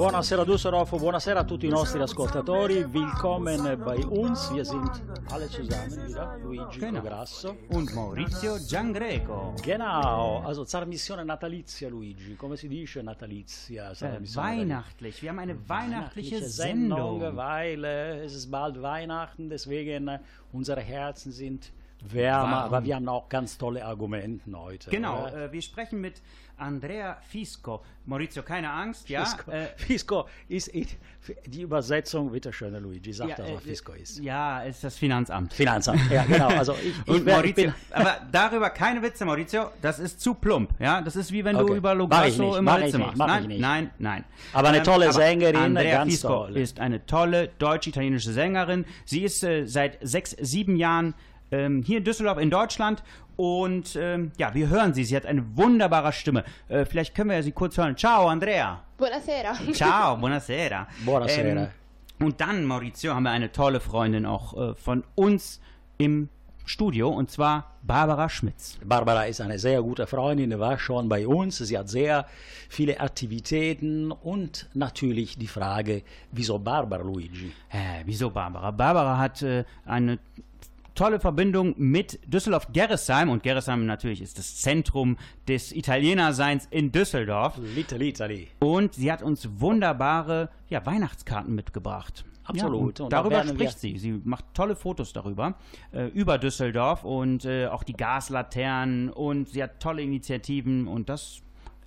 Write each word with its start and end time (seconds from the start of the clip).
Buonasera 0.00 0.44
Düsseldorf. 0.44 0.96
Buonasera 0.96 1.40
a 1.40 1.44
tutti 1.44 1.66
i 1.66 1.68
nostri 1.68 2.00
ascoltatori. 2.00 2.84
Willkommen 2.90 3.78
bei 3.84 4.02
uns. 4.06 4.50
Wir 4.50 4.64
sind 4.64 4.90
alle 5.30 5.46
zusammen 5.46 6.06
wieder. 6.06 6.38
Luigi 6.42 6.78
Genau. 6.78 7.02
Grasso. 7.02 7.54
Und 7.68 7.92
Maurizio 7.92 8.56
Giangreco. 8.66 9.52
Genau, 9.62 10.40
also 10.42 10.64
Trasmissione 10.64 11.22
natalizia 11.22 11.90
Luigi. 11.90 12.34
Come 12.34 12.56
si 12.56 12.68
dice 12.68 13.02
natalizia? 13.02 13.90
Äh, 13.90 14.22
weihnachtlich. 14.34 15.20
Wir 15.20 15.28
haben 15.28 15.40
eine 15.40 15.68
weihnachtliche 15.68 16.36
weihnachtliche 16.36 16.48
Sendung. 16.48 17.20
Sendung, 17.20 17.36
weil 17.36 17.84
äh, 17.84 18.24
es 18.24 18.34
ist 18.34 18.50
bald 18.50 18.80
Weihnachten, 18.80 19.50
deswegen 19.50 20.08
äh, 20.08 20.20
unsere 20.50 20.80
Herzen 20.80 21.30
sind 21.30 21.72
wärmer, 22.02 22.52
Warm. 22.52 22.64
aber 22.64 22.84
wir 22.84 22.96
haben 22.96 23.08
auch 23.08 23.28
ganz 23.28 23.58
tolle 23.58 23.84
Argumente 23.84 24.50
heute. 24.54 24.90
Genau, 24.90 25.26
äh, 25.26 25.52
wir 25.52 25.62
sprechen 25.62 26.00
mit 26.00 26.22
Andrea 26.60 27.16
Fisco. 27.28 27.82
Maurizio, 28.06 28.42
keine 28.42 28.70
Angst, 28.70 29.08
ja? 29.08 29.24
Fisco, 29.24 29.50
Äh, 29.50 29.66
Fisco 29.76 30.28
ist 30.48 30.70
die 31.46 31.62
Übersetzung, 31.62 32.32
bitte 32.32 32.52
schön, 32.52 32.74
Luigi, 32.82 33.12
sag 33.12 33.28
ja, 33.28 33.44
äh, 33.44 33.54
was 33.54 33.62
Fisco 33.62 33.92
ist. 33.92 34.18
Ja, 34.20 34.60
ist 34.62 34.82
das 34.82 34.96
Finanzamt. 34.96 35.52
Finanzamt, 35.52 36.00
ja 36.10 36.24
genau. 36.24 36.48
Also 36.58 36.72
ich, 36.74 36.88
ich, 36.98 37.08
Und 37.08 37.26
Maurizio, 37.26 37.64
bin, 37.66 37.74
aber 37.90 38.16
darüber 38.32 38.70
keine 38.70 39.02
Witze, 39.02 39.24
Maurizio. 39.24 39.70
Das 39.82 39.98
ist 39.98 40.20
zu 40.20 40.34
plump. 40.34 40.70
Ja, 40.80 41.00
das 41.02 41.14
ist 41.16 41.30
wie 41.30 41.44
wenn 41.44 41.56
du 41.56 41.64
Okay. 41.64 41.76
über 41.76 41.94
Mach 41.94 42.24
ich 42.26 42.36
Lograsso 42.38 42.56
immer 42.56 42.80
Witze 42.80 42.98
machst. 42.98 43.16
mach 43.18 43.26
nein, 43.26 43.54
nein, 43.58 43.90
nein. 43.98 44.24
Aber 44.52 44.68
eine 44.70 44.82
tolle 44.82 45.12
Sängerin, 45.12 45.56
Andrea 45.56 45.98
ganz 45.98 46.12
Fisco 46.14 46.28
toll. 46.46 46.56
ist 46.56 46.80
eine 46.80 47.04
tolle 47.06 47.48
deutsch-italienische 47.58 48.32
Sängerin. 48.32 48.84
Sie 49.04 49.22
ist 49.22 49.44
äh, 49.44 49.66
seit 49.66 49.98
sechs, 50.00 50.30
sieben 50.40 50.76
Jahren 50.76 51.14
ähm, 51.52 51.82
hier 51.82 51.98
in 51.98 52.04
Düsseldorf 52.04 52.38
in 52.38 52.50
Deutschland. 52.50 53.02
Und 53.40 53.96
ähm, 53.96 54.32
ja, 54.36 54.52
wir 54.52 54.68
hören 54.68 54.92
sie. 54.92 55.02
Sie 55.02 55.16
hat 55.16 55.24
eine 55.24 55.56
wunderbare 55.56 56.12
Stimme. 56.12 56.44
Äh, 56.68 56.84
vielleicht 56.84 57.14
können 57.14 57.30
wir 57.30 57.42
sie 57.42 57.52
kurz 57.52 57.78
hören. 57.78 57.96
Ciao, 57.96 58.28
Andrea. 58.28 58.84
Buonasera. 58.98 59.54
Ciao, 59.72 60.14
buonasera. 60.18 60.86
Buonasera. 61.06 61.62
Ähm, 61.62 61.68
und 62.18 62.38
dann, 62.38 62.66
Maurizio, 62.66 63.14
haben 63.14 63.22
wir 63.22 63.30
eine 63.30 63.50
tolle 63.50 63.80
Freundin 63.80 64.26
auch 64.26 64.72
äh, 64.72 64.74
von 64.74 65.04
uns 65.14 65.58
im 65.96 66.28
Studio, 66.66 67.08
und 67.08 67.30
zwar 67.30 67.78
Barbara 67.82 68.28
Schmitz. 68.28 68.78
Barbara 68.84 69.24
ist 69.24 69.40
eine 69.40 69.58
sehr 69.58 69.80
gute 69.80 70.06
Freundin, 70.06 70.58
war 70.58 70.78
schon 70.78 71.08
bei 71.08 71.26
uns. 71.26 71.56
Sie 71.56 71.78
hat 71.78 71.88
sehr 71.88 72.26
viele 72.68 73.00
Aktivitäten 73.00 74.12
und 74.12 74.68
natürlich 74.74 75.38
die 75.38 75.46
Frage, 75.46 76.02
wieso 76.30 76.58
Barbara 76.58 77.02
Luigi? 77.02 77.52
Hä, 77.68 78.02
wieso 78.04 78.28
Barbara? 78.28 78.70
Barbara 78.70 79.16
hat 79.16 79.40
äh, 79.40 79.64
eine 79.86 80.18
tolle 81.00 81.18
Verbindung 81.18 81.74
mit 81.78 82.20
Düsseldorf-Gerresheim 82.30 83.30
und 83.30 83.42
Gerresheim 83.42 83.86
natürlich 83.86 84.20
ist 84.20 84.36
das 84.36 84.56
Zentrum 84.56 85.16
des 85.48 85.72
Italienerseins 85.72 86.68
in 86.70 86.92
Düsseldorf. 86.92 87.56
Little 87.56 88.04
Italy. 88.04 88.48
Und 88.58 88.96
sie 88.96 89.10
hat 89.10 89.22
uns 89.22 89.48
wunderbare 89.60 90.50
ja, 90.68 90.84
Weihnachtskarten 90.84 91.54
mitgebracht. 91.54 92.26
Absolut. 92.44 92.98
Ja, 92.98 93.08
darüber 93.08 93.46
spricht 93.46 93.78
sie. 93.78 93.96
Sie 93.96 94.20
macht 94.24 94.44
tolle 94.52 94.76
Fotos 94.76 95.14
darüber, 95.14 95.54
äh, 95.92 96.08
über 96.08 96.36
Düsseldorf 96.36 97.02
und 97.02 97.46
äh, 97.46 97.68
auch 97.68 97.82
die 97.82 97.94
Gaslaternen 97.94 99.08
und 99.08 99.48
sie 99.48 99.62
hat 99.62 99.80
tolle 99.80 100.02
Initiativen 100.02 100.86
und 100.86 101.08
das 101.08 101.40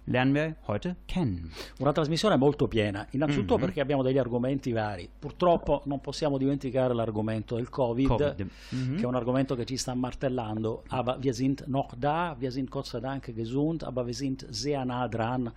lernen 0.05 0.33
wir 0.33 0.55
heute 0.67 0.95
kennen. 1.05 1.51
Una 1.79 1.91
trasmissione 1.91 2.35
molto 2.37 2.67
piena, 2.67 3.05
innanzitutto 3.11 3.55
Mhm. 3.55 3.61
perché 3.61 3.81
abbiamo 3.81 4.03
degli 4.03 4.17
argomenti 4.17 4.71
vari. 4.71 5.09
Purtroppo 5.19 5.81
non 5.85 6.01
possiamo 6.01 6.37
dimenticare 6.37 6.93
l'argomento 6.93 7.55
del 7.55 7.69
Covid, 7.69 8.07
Covid. 8.07 8.47
Mhm. 8.69 8.95
che 8.97 9.03
è 9.03 9.05
un 9.05 9.15
argomento 9.15 9.55
che 9.55 9.65
ci 9.65 9.77
sta 9.77 9.93
martellando. 9.93 10.83
Aber 10.89 11.17
wir 11.21 11.33
sind 11.33 11.63
noch 11.67 11.95
da, 11.95 12.35
wir 12.37 12.51
sind 12.51 12.69
Gott 12.69 12.85
sei 12.85 12.99
Dank 12.99 13.33
gesund, 13.33 13.83
aber 13.83 14.05
wir 14.05 14.13
sind 14.15 14.45
sehr 14.49 14.83
nah 14.85 15.07
dran 15.07 15.51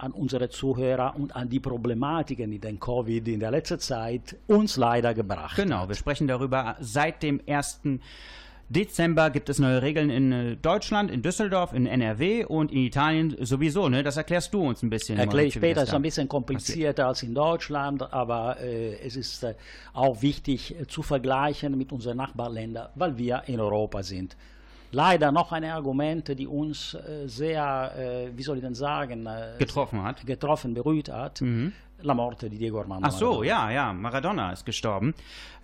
an 0.00 0.12
unsere 0.12 0.48
Zuhörer 0.48 1.14
und 1.16 1.34
an 1.34 1.48
die 1.48 1.58
Problematiken, 1.58 2.50
die 2.52 2.60
den 2.60 2.78
Covid 2.78 3.26
in 3.26 3.40
der 3.40 3.50
letzten 3.50 3.80
Zeit 3.80 4.36
uns 4.46 4.76
leider 4.76 5.12
gebracht 5.12 5.56
Genau, 5.56 5.88
wir 5.88 5.96
sprechen 5.96 6.28
darüber. 6.28 6.76
Seit 6.78 7.20
dem 7.24 7.40
1. 7.48 7.80
Dezember 8.70 9.30
gibt 9.30 9.48
es 9.48 9.58
neue 9.58 9.80
Regeln 9.80 10.10
in 10.10 10.32
äh, 10.32 10.56
Deutschland, 10.56 11.10
in 11.10 11.22
Düsseldorf, 11.22 11.72
in 11.72 11.86
NRW 11.86 12.44
und 12.44 12.70
in 12.70 12.84
Italien 12.84 13.34
sowieso. 13.40 13.88
Ne? 13.88 14.02
Das 14.02 14.18
erklärst 14.18 14.52
du 14.52 14.60
uns 14.60 14.82
ein 14.82 14.90
bisschen. 14.90 15.18
Erkläre 15.18 15.46
ich 15.46 15.54
später, 15.54 15.84
ist 15.84 15.94
ein 15.94 16.02
bisschen 16.02 16.28
komplizierter 16.28 17.06
als 17.06 17.22
in 17.22 17.34
Deutschland, 17.34 18.12
aber 18.12 18.60
äh, 18.60 18.98
es 18.98 19.16
ist 19.16 19.42
äh, 19.42 19.54
auch 19.94 20.20
wichtig 20.20 20.78
äh, 20.78 20.86
zu 20.86 21.02
vergleichen 21.02 21.78
mit 21.78 21.92
unseren 21.92 22.18
Nachbarländern, 22.18 22.88
weil 22.94 23.16
wir 23.16 23.42
in 23.46 23.58
Europa 23.58 24.02
sind. 24.02 24.36
Leider 24.90 25.32
noch 25.32 25.52
ein 25.52 25.64
Argument, 25.64 26.38
die 26.38 26.46
uns 26.46 26.94
äh, 26.94 27.26
sehr, 27.26 27.92
äh, 27.96 28.36
wie 28.36 28.42
soll 28.42 28.58
ich 28.58 28.62
denn 28.62 28.74
sagen, 28.74 29.28
getroffen 29.58 30.02
hat. 30.02 30.26
getroffen, 30.26 30.74
berührt 30.74 31.10
hat. 31.10 31.42
La 32.02 32.14
morte 32.14 32.48
di 32.48 32.56
Diego 32.56 32.78
Armando 32.78 33.06
Ach 33.08 33.10
so, 33.10 33.24
Maradona. 33.40 33.46
ja, 33.48 33.70
ja, 33.72 33.92
Maradona 33.92 34.52
ist 34.52 34.64
gestorben. 34.64 35.14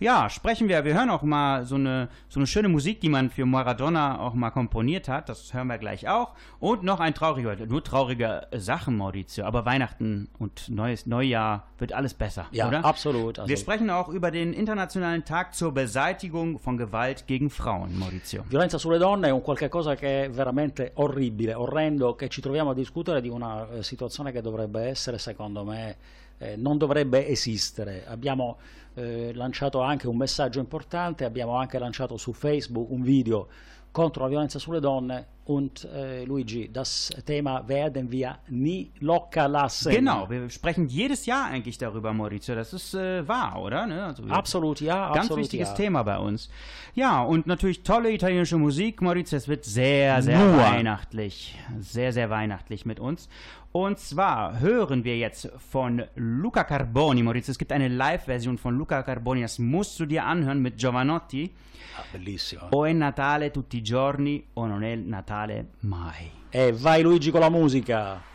Ja, 0.00 0.28
sprechen 0.28 0.68
wir, 0.68 0.84
wir 0.84 0.92
hören 0.94 1.08
auch 1.08 1.22
mal 1.22 1.64
so 1.64 1.76
eine, 1.76 2.08
so 2.28 2.40
eine 2.40 2.48
schöne 2.48 2.68
Musik, 2.68 3.00
die 3.00 3.08
man 3.08 3.30
für 3.30 3.46
Maradona 3.46 4.18
auch 4.18 4.34
mal 4.34 4.50
komponiert 4.50 5.06
hat. 5.06 5.28
Das 5.28 5.54
hören 5.54 5.68
wir 5.68 5.78
gleich 5.78 6.08
auch. 6.08 6.32
Und 6.58 6.82
noch 6.82 6.98
ein 6.98 7.14
trauriger, 7.14 7.54
nur 7.66 7.84
traurige 7.84 8.48
Sachen, 8.52 8.96
Maurizio. 8.96 9.44
Aber 9.44 9.64
Weihnachten 9.64 10.28
und 10.40 10.68
neues 10.70 11.06
Neujahr 11.06 11.68
wird 11.78 11.92
alles 11.92 12.14
besser, 12.14 12.46
Ja, 12.50 12.66
oder? 12.66 12.84
absolut. 12.84 13.38
Also, 13.38 13.48
Wir 13.48 13.56
sprechen 13.56 13.88
auch 13.90 14.08
über 14.08 14.32
den 14.32 14.54
Internationalen 14.54 15.24
Tag 15.24 15.54
zur 15.54 15.70
Beseitigung 15.72 16.58
von 16.58 16.76
Gewalt 16.76 17.28
gegen 17.28 17.48
Frauen, 17.48 17.96
Maurizio. 17.96 18.44
Violenza 18.48 18.76
sulle 18.78 18.98
donne 18.98 19.28
è 19.28 19.30
un 19.30 19.40
qualche 19.40 19.68
cosa 19.68 19.94
che 19.94 20.24
è 20.24 20.30
veramente 20.30 20.90
orribile, 20.94 21.54
orrendo, 21.54 22.16
che 22.16 22.28
ci 22.28 22.40
troviamo 22.40 22.70
a 22.70 22.74
discutere 22.74 23.20
di 23.20 23.28
una 23.28 23.68
eh, 23.70 23.82
situazione 23.84 24.32
che 24.32 24.40
dovrebbe 24.42 24.82
essere, 24.82 25.18
secondo 25.18 25.62
me, 25.64 25.96
eh, 26.38 26.56
non 26.56 26.78
dovrebbe 26.78 27.26
esistere. 27.28 28.04
Abbiamo 28.06 28.58
eh, 28.94 29.32
lanciato 29.34 29.80
anche 29.80 30.08
un 30.08 30.16
messaggio 30.16 30.60
importante, 30.60 31.24
abbiamo 31.24 31.56
anche 31.56 31.78
lanciato 31.78 32.16
su 32.16 32.32
Facebook 32.32 32.90
un 32.90 33.02
video 33.02 33.48
contro 33.94 34.24
la 34.24 34.28
violenza 34.28 34.58
sulle 34.58 34.80
donne 34.80 35.28
und 35.44 35.84
äh, 35.84 36.24
Luigi, 36.24 36.68
das 36.72 37.10
Thema 37.24 37.62
werden 37.68 38.10
wir 38.10 38.38
nie 38.48 38.90
locker 39.00 39.46
lassen. 39.46 39.92
Genau, 39.92 40.28
wir 40.28 40.50
sprechen 40.50 40.88
jedes 40.88 41.26
Jahr 41.26 41.46
eigentlich 41.46 41.78
darüber, 41.78 42.12
Maurizio. 42.12 42.54
Das 42.56 42.72
ist 42.72 42.94
äh, 42.94 43.28
wahr, 43.28 43.60
oder? 43.62 43.86
Ne? 43.86 44.04
Also 44.04 44.24
Absolut, 44.24 44.80
ja. 44.80 45.08
Ganz 45.08 45.26
absolut, 45.26 45.44
wichtiges 45.44 45.68
ja. 45.68 45.74
Thema 45.74 46.02
bei 46.02 46.18
uns. 46.18 46.50
Ja, 46.94 47.22
und 47.22 47.46
natürlich 47.46 47.82
tolle 47.82 48.10
italienische 48.10 48.56
Musik, 48.56 49.00
Maurizio. 49.02 49.36
Es 49.36 49.46
wird 49.46 49.64
sehr, 49.64 50.22
sehr 50.22 50.38
Nur. 50.38 50.56
weihnachtlich. 50.56 51.56
Sehr, 51.78 52.12
sehr 52.12 52.30
weihnachtlich 52.30 52.86
mit 52.86 52.98
uns. 52.98 53.28
Und 53.76 53.98
zwar 53.98 54.60
hören 54.60 55.02
wir 55.02 55.18
jetzt 55.18 55.50
von 55.70 56.04
Luca 56.14 56.62
Carboni, 56.62 57.22
Maurizio. 57.24 57.50
Es 57.50 57.58
gibt 57.58 57.72
eine 57.72 57.88
Live-Version 57.88 58.56
von 58.56 58.78
Luca 58.78 58.83
Carboni, 58.84 59.40
das 59.40 59.58
musst 59.58 59.98
du 59.98 60.06
dir 60.06 60.24
anhören 60.24 60.60
mit 60.60 60.76
Giovanotti. 60.76 61.52
Ah, 61.96 62.04
bellissimo. 62.10 62.68
O 62.70 62.84
è 62.84 62.92
Natale 62.92 63.50
tutti 63.50 63.76
i 63.76 63.82
giorni 63.82 64.44
o 64.54 64.66
non 64.66 64.82
è 64.82 64.94
Natale 64.96 65.70
mai. 65.80 66.30
E 66.50 66.72
vai 66.72 67.02
Luigi 67.02 67.30
con 67.30 67.40
la 67.40 67.50
musica. 67.50 68.32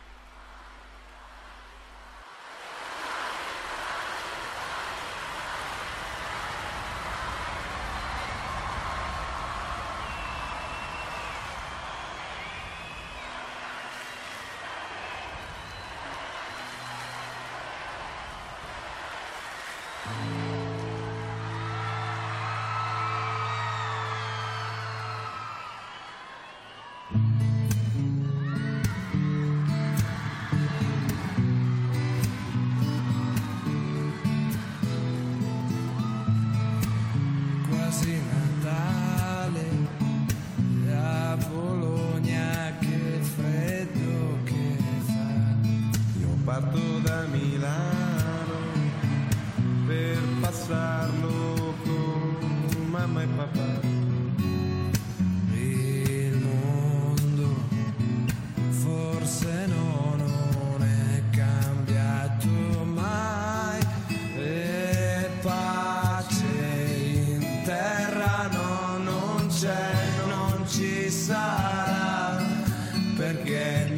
Sarà 71.30 72.44
perché 73.16 73.89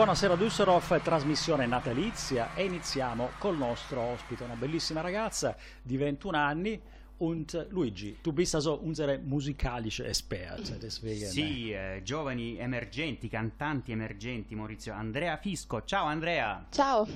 Buonasera 0.00 0.34
Düsseldorf, 0.34 1.02
trasmissione 1.02 1.66
natalizia 1.66 2.54
e 2.54 2.64
iniziamo 2.64 3.32
col 3.36 3.58
nostro 3.58 4.00
ospite, 4.00 4.44
una 4.44 4.54
bellissima 4.54 5.02
ragazza 5.02 5.54
di 5.82 6.02
21 6.02 6.38
anni 6.38 6.80
und 7.18 7.66
Luigi, 7.68 8.16
du 8.22 8.32
bist 8.32 8.54
also 8.54 8.82
unsere 8.82 9.18
musikalische 9.18 10.06
Experte, 10.06 10.78
deswegen 10.78 11.28
Sì, 11.28 11.70
eh, 11.70 12.00
giovani 12.02 12.56
emergenti, 12.56 13.28
cantanti 13.28 13.92
emergenti, 13.92 14.54
Maurizio. 14.54 14.94
Andrea 14.94 15.36
Fisco. 15.36 15.84
Ciao 15.84 16.06
Andrea. 16.06 16.64
Ciao, 16.70 17.06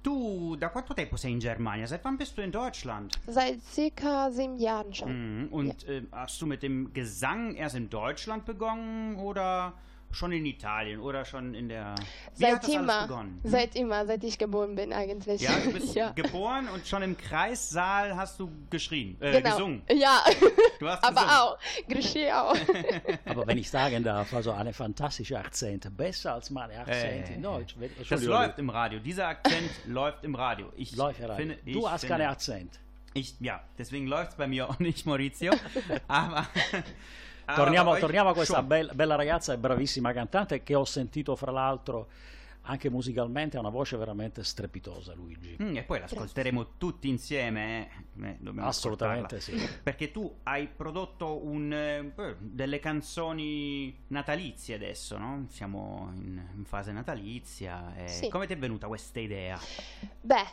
Du, 0.00 0.56
da 0.58 0.70
quanto 0.70 0.94
tempo 0.94 1.16
sei 1.16 1.30
in 1.30 1.38
Germania? 1.38 1.86
Seit 1.86 2.02
wann 2.02 2.16
bist 2.16 2.34
du 2.34 2.42
in 2.42 2.50
Deutschland? 2.50 3.20
seit 3.28 3.60
circa 3.70 4.32
sieben 4.32 4.58
Jahren 4.58 4.92
schon. 4.92 5.42
Mhm. 5.44 5.48
Und 5.52 5.84
äh, 5.86 6.02
hast 6.10 6.40
du 6.40 6.46
mit 6.46 6.64
dem 6.64 6.92
Gesang 6.92 7.54
erst 7.54 7.76
in 7.76 7.88
Deutschland 7.88 8.44
begonnen 8.44 9.14
oder 9.14 9.74
schon 10.12 10.32
in 10.32 10.46
Italien 10.46 11.00
oder 11.00 11.24
schon 11.24 11.54
in 11.54 11.68
der... 11.68 11.94
Wie 12.36 12.42
Seit 12.44 12.54
hat 12.54 12.62
das 12.62 12.70
alles 12.70 12.80
immer, 12.82 13.02
begonnen? 13.06 13.40
seit 13.44 13.76
immer, 13.76 14.06
seit 14.06 14.24
ich 14.24 14.38
geboren 14.38 14.74
bin 14.74 14.92
eigentlich. 14.92 15.42
Ja, 15.42 15.50
du 15.62 15.72
bist 15.72 15.94
ja. 15.94 16.10
geboren 16.12 16.68
und 16.68 16.86
schon 16.86 17.02
im 17.02 17.16
Kreissaal 17.18 18.16
hast 18.16 18.40
du 18.40 18.50
geschrien, 18.70 19.16
äh, 19.20 19.32
genau. 19.40 19.50
gesungen. 19.56 19.82
Ja, 19.92 20.22
Du 20.78 20.88
hast 20.88 21.04
aber 21.04 21.14
gesungen. 21.20 21.30
auch, 21.38 21.58
Geschirr 21.88 22.42
auch. 22.42 22.56
Aber 23.26 23.46
wenn 23.46 23.58
ich 23.58 23.68
sagen 23.70 24.02
darf, 24.04 24.32
also 24.32 24.52
eine 24.52 24.72
fantastische 24.72 25.38
Akzent, 25.38 25.94
besser 25.96 26.34
als 26.34 26.50
meine 26.50 26.78
Akzent 26.78 27.28
Äh, 27.30 27.34
in 27.34 27.42
Deutsch. 27.42 27.74
Wenn- 27.78 27.90
Das 28.08 28.22
läuft 28.22 28.58
im 28.58 28.70
Radio. 28.70 28.98
Dieser 28.98 29.28
Akzent 29.28 29.70
läuft 29.86 30.24
im 30.24 30.34
Radio. 30.34 30.72
Ich 30.76 30.94
läuft 30.96 31.20
rein. 31.22 31.36
finde, 31.36 31.58
ich 31.64 31.72
Du 31.74 31.90
hast 31.90 32.02
finde, 32.02 32.16
keinen 32.16 32.30
Akzent. 32.30 32.78
Ich, 33.14 33.34
ja, 33.40 33.62
deswegen 33.78 34.06
läuft 34.06 34.32
es 34.32 34.36
bei 34.36 34.46
mir 34.46 34.68
auch 34.68 34.78
nicht, 34.78 35.06
Maurizio. 35.06 35.52
aber, 36.08 36.46
aber 37.46 37.56
Torniamo, 37.64 37.92
euch 37.92 38.00
torniamo 38.00 38.30
a 38.30 38.34
questa 38.34 38.56
schon. 38.56 38.66
bel- 38.66 38.90
bella 38.94 39.14
ragazza 39.14 39.52
e 39.52 39.58
bravissima 39.58 40.12
cantante 40.12 40.62
che 40.62 40.74
ho 40.74 40.84
sentito 40.84 41.34
fra 41.36 41.50
l'altro 41.52 42.08
anche 42.68 42.90
musicalmente, 42.90 43.56
ha 43.56 43.60
una 43.60 43.68
voce 43.68 43.96
veramente 43.96 44.42
strepitosa 44.42 45.14
Luigi. 45.14 45.56
Mm, 45.62 45.76
e 45.76 45.82
poi 45.84 46.00
l'ascolteremo 46.00 46.76
tutti 46.78 47.08
insieme, 47.08 47.88
eh? 48.18 48.26
Eh, 48.26 48.38
Assolutamente 48.56 49.36
ascoltarla. 49.36 49.40
sì. 49.40 49.80
Perché 49.82 50.10
tu 50.10 50.38
hai 50.42 50.66
prodotto 50.66 51.44
un, 51.46 51.72
eh, 51.72 52.02
beh, 52.02 52.36
delle 52.40 52.80
canzoni 52.80 53.96
natalizie 54.08 54.74
adesso, 54.74 55.16
no? 55.16 55.46
Siamo 55.48 56.10
in, 56.14 56.42
in 56.56 56.64
fase 56.64 56.90
natalizia. 56.90 57.94
e 57.96 58.08
Sì. 58.08 58.28
Come 58.28 58.46
ti 58.48 58.54
è 58.54 58.58
venuta 58.58 58.88
questa 58.88 59.20
idea? 59.20 59.56
Beh, 60.20 60.46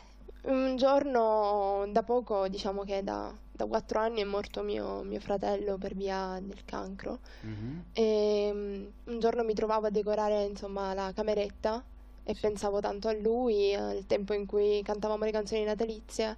un 0.44 0.76
giorno 0.76 1.86
da 1.90 2.02
poco, 2.02 2.48
diciamo 2.48 2.82
che 2.84 3.02
da, 3.02 3.32
da 3.50 3.66
quattro 3.66 4.00
anni 4.00 4.20
è 4.20 4.24
morto 4.24 4.62
mio, 4.62 5.02
mio 5.02 5.20
fratello 5.20 5.78
per 5.78 5.94
via 5.94 6.38
del 6.42 6.64
cancro. 6.64 7.20
Mhm. 7.40 7.84
E 7.92 8.50
mm, 8.52 8.84
un 9.04 9.18
giorno 9.20 9.44
mi 9.44 9.54
trovavo 9.54 9.86
a 9.86 9.90
decorare, 9.90 10.44
insomma, 10.44 10.94
la 10.94 11.12
cameretta 11.14 11.82
e 12.24 12.34
pensavo 12.40 12.80
tanto 12.80 13.08
a 13.08 13.12
lui, 13.12 13.74
al 13.74 14.04
tempo 14.06 14.32
in 14.32 14.46
cui 14.46 14.82
cantavamo 14.82 15.24
le 15.24 15.30
canzoni 15.30 15.64
natalizie 15.64 16.36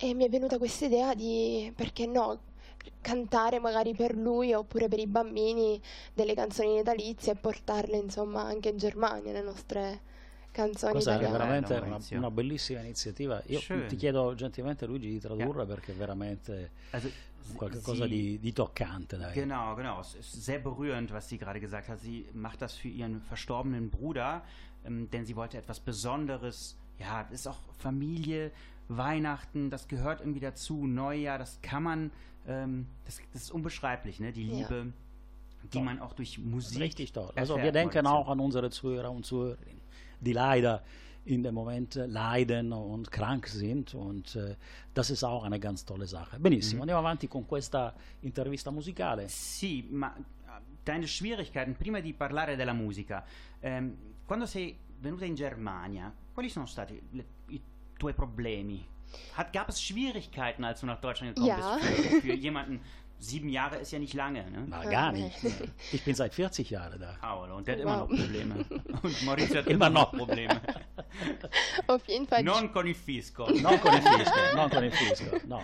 e 0.00 0.14
mi 0.14 0.24
è 0.24 0.28
venuta 0.28 0.58
questa 0.58 0.84
idea 0.84 1.14
di, 1.14 1.72
perché 1.74 2.06
no, 2.06 2.38
cantare 3.00 3.58
magari 3.58 3.94
per 3.94 4.14
lui 4.14 4.52
oppure 4.52 4.86
per 4.88 5.00
i 5.00 5.06
bambini 5.06 5.80
delle 6.14 6.34
canzoni 6.34 6.76
natalizie 6.76 7.32
e 7.32 7.36
portarle, 7.36 7.96
insomma, 7.96 8.42
anche 8.42 8.68
in 8.68 8.76
Germania, 8.76 9.32
le 9.32 9.42
nostre 9.42 10.00
canzoni 10.62 10.92
Questa 10.92 11.12
è 11.12 11.14
italiane. 11.14 11.38
veramente 11.38 11.74
Bello, 11.74 11.86
una, 11.96 11.98
una 12.18 12.30
bellissima 12.30 12.80
iniziativa. 12.80 13.42
Io 13.46 13.60
Schön. 13.60 13.86
ti 13.88 13.96
chiedo 13.96 14.34
gentilmente 14.34 14.86
Luigi 14.86 15.08
di 15.10 15.20
tradurre 15.20 15.64
perché 15.66 15.92
è 15.92 15.94
veramente 15.94 16.70
Also, 16.90 17.08
qualcosa 17.54 18.04
sie- 18.04 18.08
di, 18.08 18.38
di 18.40 18.52
toccante. 18.52 19.16
Dai. 19.16 19.32
Genau, 19.34 19.74
genau. 19.76 20.00
Es 20.00 20.14
ist 20.14 20.32
sehr 20.42 20.58
berührend, 20.60 21.10
was 21.12 21.28
sie 21.28 21.38
gerade 21.38 21.60
gesagt 21.60 21.88
hat. 21.88 22.00
Sie 22.00 22.26
macht 22.34 22.60
das 22.60 22.74
für 22.74 22.88
ihren 22.88 23.20
verstorbenen 23.22 23.88
Bruder, 23.90 24.42
ähm, 24.84 25.08
denn 25.10 25.24
sie 25.24 25.34
wollte 25.36 25.56
etwas 25.58 25.78
Besonderes. 25.80 26.76
Ja, 26.98 27.22
das 27.22 27.40
ist 27.40 27.46
auch 27.46 27.58
Familie, 27.78 28.50
Weihnachten, 28.88 29.70
das 29.70 29.86
gehört 29.86 30.20
irgendwie 30.20 30.40
dazu, 30.40 30.86
Neujahr, 30.86 31.38
das 31.38 31.60
kann 31.62 31.82
man, 31.84 32.10
ähm, 32.46 32.86
das, 33.04 33.20
das 33.32 33.42
ist 33.42 33.50
unbeschreiblich, 33.52 34.18
ne? 34.18 34.32
Die 34.32 34.46
Ja. 34.48 34.56
Liebe, 34.56 34.92
die 35.62 35.68
Toll. 35.70 35.82
man 35.82 36.00
auch 36.00 36.12
durch 36.14 36.38
Musik. 36.38 36.80
richtig 36.80 37.12
toll. 37.12 37.30
Also 37.36 37.56
wir 37.58 37.70
denken 37.72 38.06
auch 38.06 38.28
an 38.28 38.40
unsere 38.40 38.70
Zuhörer 38.70 39.10
und 39.10 39.24
Zuhörerinnen, 39.26 39.77
die 40.20 40.32
leider 40.32 40.82
in 41.24 41.42
dem 41.42 41.54
Moment 41.54 41.96
äh, 41.96 42.06
leiden 42.06 42.72
und 42.72 43.10
krank 43.10 43.46
sind 43.48 43.94
und 43.94 44.34
äh, 44.36 44.56
das 44.94 45.10
ist 45.10 45.24
auch 45.24 45.44
eine 45.44 45.58
ganz 45.58 45.84
tolle 45.84 46.06
Sache. 46.06 46.38
Benissimo, 46.38 46.82
andiamo 46.82 47.00
avanti 47.00 47.28
con 47.28 47.44
questa 47.46 47.94
intervista 48.22 48.70
musicale. 48.70 49.28
Sì, 49.28 49.86
ma 49.90 50.14
eh, 50.16 50.22
deine 50.82 51.06
Schwierigkeiten, 51.06 51.76
prima 51.76 52.00
di 52.00 52.14
parlare 52.14 52.56
della 52.56 52.72
musica, 52.72 53.24
ehm, 53.60 53.96
quando 54.24 54.46
sei 54.46 54.74
venuta 55.00 55.24
in 55.26 55.34
Germania, 55.34 56.12
quali 56.32 56.48
sono 56.48 56.66
stati 56.66 57.00
le- 57.12 57.26
i 57.48 57.60
tuoi 57.96 58.14
problemi? 58.14 58.86
Hat, 59.34 59.52
gab 59.52 59.68
es 59.68 59.80
Schwierigkeiten, 59.82 60.64
als 60.64 60.80
du 60.80 60.86
nach 60.86 61.00
Deutschland 61.00 61.34
gekommen 61.34 61.58
Ja. 61.58 61.76
bist? 61.76 61.86
Für, 62.08 62.20
für 62.20 62.34
jemanden, 62.34 62.80
sieben 63.18 63.48
Jahre 63.48 63.76
ist 63.76 63.90
ja 63.92 63.98
nicht 63.98 64.14
lange, 64.14 64.48
ne? 64.50 64.64
Ma 64.68 64.84
gar 64.84 65.12
nicht. 65.12 65.36
Ich 65.92 66.04
bin 66.04 66.14
seit 66.14 66.34
40 66.34 66.70
Jahren 66.70 67.00
da. 67.00 67.16
Paolo, 67.20 67.56
und 67.56 67.66
der 67.66 67.76
hat 67.78 67.84
Wow. 67.84 67.86
immer 67.86 67.96
noch 67.96 68.08
Probleme. 68.08 68.64
Und 69.02 69.22
Maurizio 69.24 69.56
hat 69.58 69.66
Immer 69.66 69.86
immer 69.86 69.90
noch. 69.90 70.12
Probleme. 70.12 70.60
Auf 71.86 72.06
jeden 72.08 72.26
Fall. 72.26 72.42
Non 72.42 72.72
con 72.72 72.86
il 72.86 72.94
fisco. 72.94 73.48
Non 73.50 73.78
con 73.80 73.94
il 73.94 74.02
fisco, 74.02 74.56
non 74.56 74.70
con 74.70 74.84
il 74.84 74.92
fisco, 74.92 75.40
no. 75.46 75.62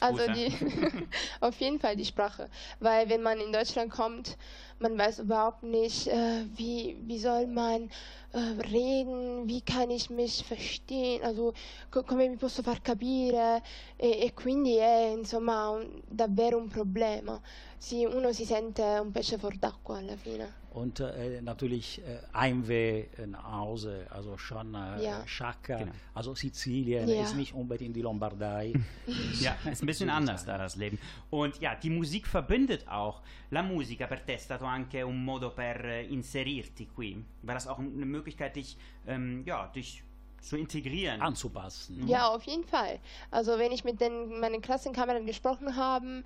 Also 0.00 0.28
die, 0.28 0.48
auf 1.40 1.58
jeden 1.60 1.78
Fall 1.78 1.96
die 1.96 2.04
Sprache, 2.04 2.50
weil 2.80 3.08
wenn 3.08 3.22
man 3.22 3.40
in 3.40 3.52
Deutschland 3.52 3.90
kommt, 3.90 4.36
man 4.78 4.98
weiß 4.98 5.20
überhaupt 5.20 5.62
nicht, 5.62 6.08
äh, 6.08 6.44
wie, 6.56 6.98
wie 7.02 7.18
soll 7.18 7.46
man 7.46 7.88
äh, 8.32 8.38
reden, 8.70 9.48
wie 9.48 9.62
kann 9.62 9.90
ich 9.90 10.10
mich 10.10 10.44
verstehen, 10.44 11.22
also 11.24 11.52
co- 11.90 12.02
come 12.02 12.28
mi 12.28 12.36
posso 12.36 12.62
far 12.62 12.80
capire 12.82 13.62
e, 13.96 14.26
e 14.26 14.32
quindi 14.34 14.76
è 14.76 15.10
insomma 15.16 15.70
un- 15.70 16.02
davvero 16.06 16.58
un 16.58 16.68
problema. 16.68 17.40
Si- 17.78 18.04
uno 18.04 18.32
si 18.32 18.44
sente 18.44 18.82
un 18.82 19.10
pesce 19.12 19.38
fuor 19.38 19.56
d'acqua 19.56 19.98
alla 19.98 20.16
fine. 20.16 20.63
Und 20.74 20.98
äh, 20.98 21.40
natürlich 21.40 22.00
äh, 22.02 22.18
Heimweh 22.36 23.04
äh, 23.16 23.26
nach 23.28 23.44
Hause, 23.52 24.06
also 24.10 24.36
schon 24.36 24.74
äh, 24.74 25.02
Ja. 25.04 25.24
Sciacca, 25.26 25.78
Genau. 25.78 25.92
also 26.14 26.34
Sizilien 26.34 27.08
Ja. 27.08 27.22
ist 27.22 27.34
nicht 27.36 27.54
unbedingt 27.54 27.94
die 27.94 28.02
Lombardei. 28.02 28.72
Ja, 29.40 29.56
ist 29.70 29.82
ein 29.82 29.86
bisschen 29.86 30.10
anders 30.18 30.44
da 30.44 30.58
das 30.58 30.74
Leben. 30.76 30.98
Und 31.30 31.60
ja, 31.60 31.76
die 31.76 31.90
Musik 31.90 32.26
verbindet 32.26 32.88
auch. 32.88 33.22
La 33.50 33.62
musica 33.62 34.06
per 34.06 34.20
te 34.26 34.34
è 34.34 34.38
stato 34.38 34.64
anche 34.64 35.04
un 35.04 35.24
modo 35.24 35.50
per 35.50 35.84
eh, 35.84 36.06
inserirti 36.06 36.86
qui. 36.94 37.24
War 37.42 37.54
das 37.54 37.68
auch 37.68 37.78
eine 37.78 38.04
Möglichkeit, 38.06 38.56
dich, 38.56 38.76
ähm, 39.06 39.44
ja, 39.46 39.68
dich 39.68 40.02
zu 40.40 40.56
integrieren? 40.56 41.20
anzupassen. 41.22 42.06
Ja, 42.08 42.28
auf 42.28 42.42
jeden 42.44 42.64
Fall. 42.64 42.98
Also 43.30 43.58
wenn 43.58 43.70
ich 43.72 43.84
mit 43.84 44.00
den, 44.00 44.40
meinen 44.40 44.60
Klassenkameraden 44.60 45.26
gesprochen 45.26 45.76
habe, 45.76 46.24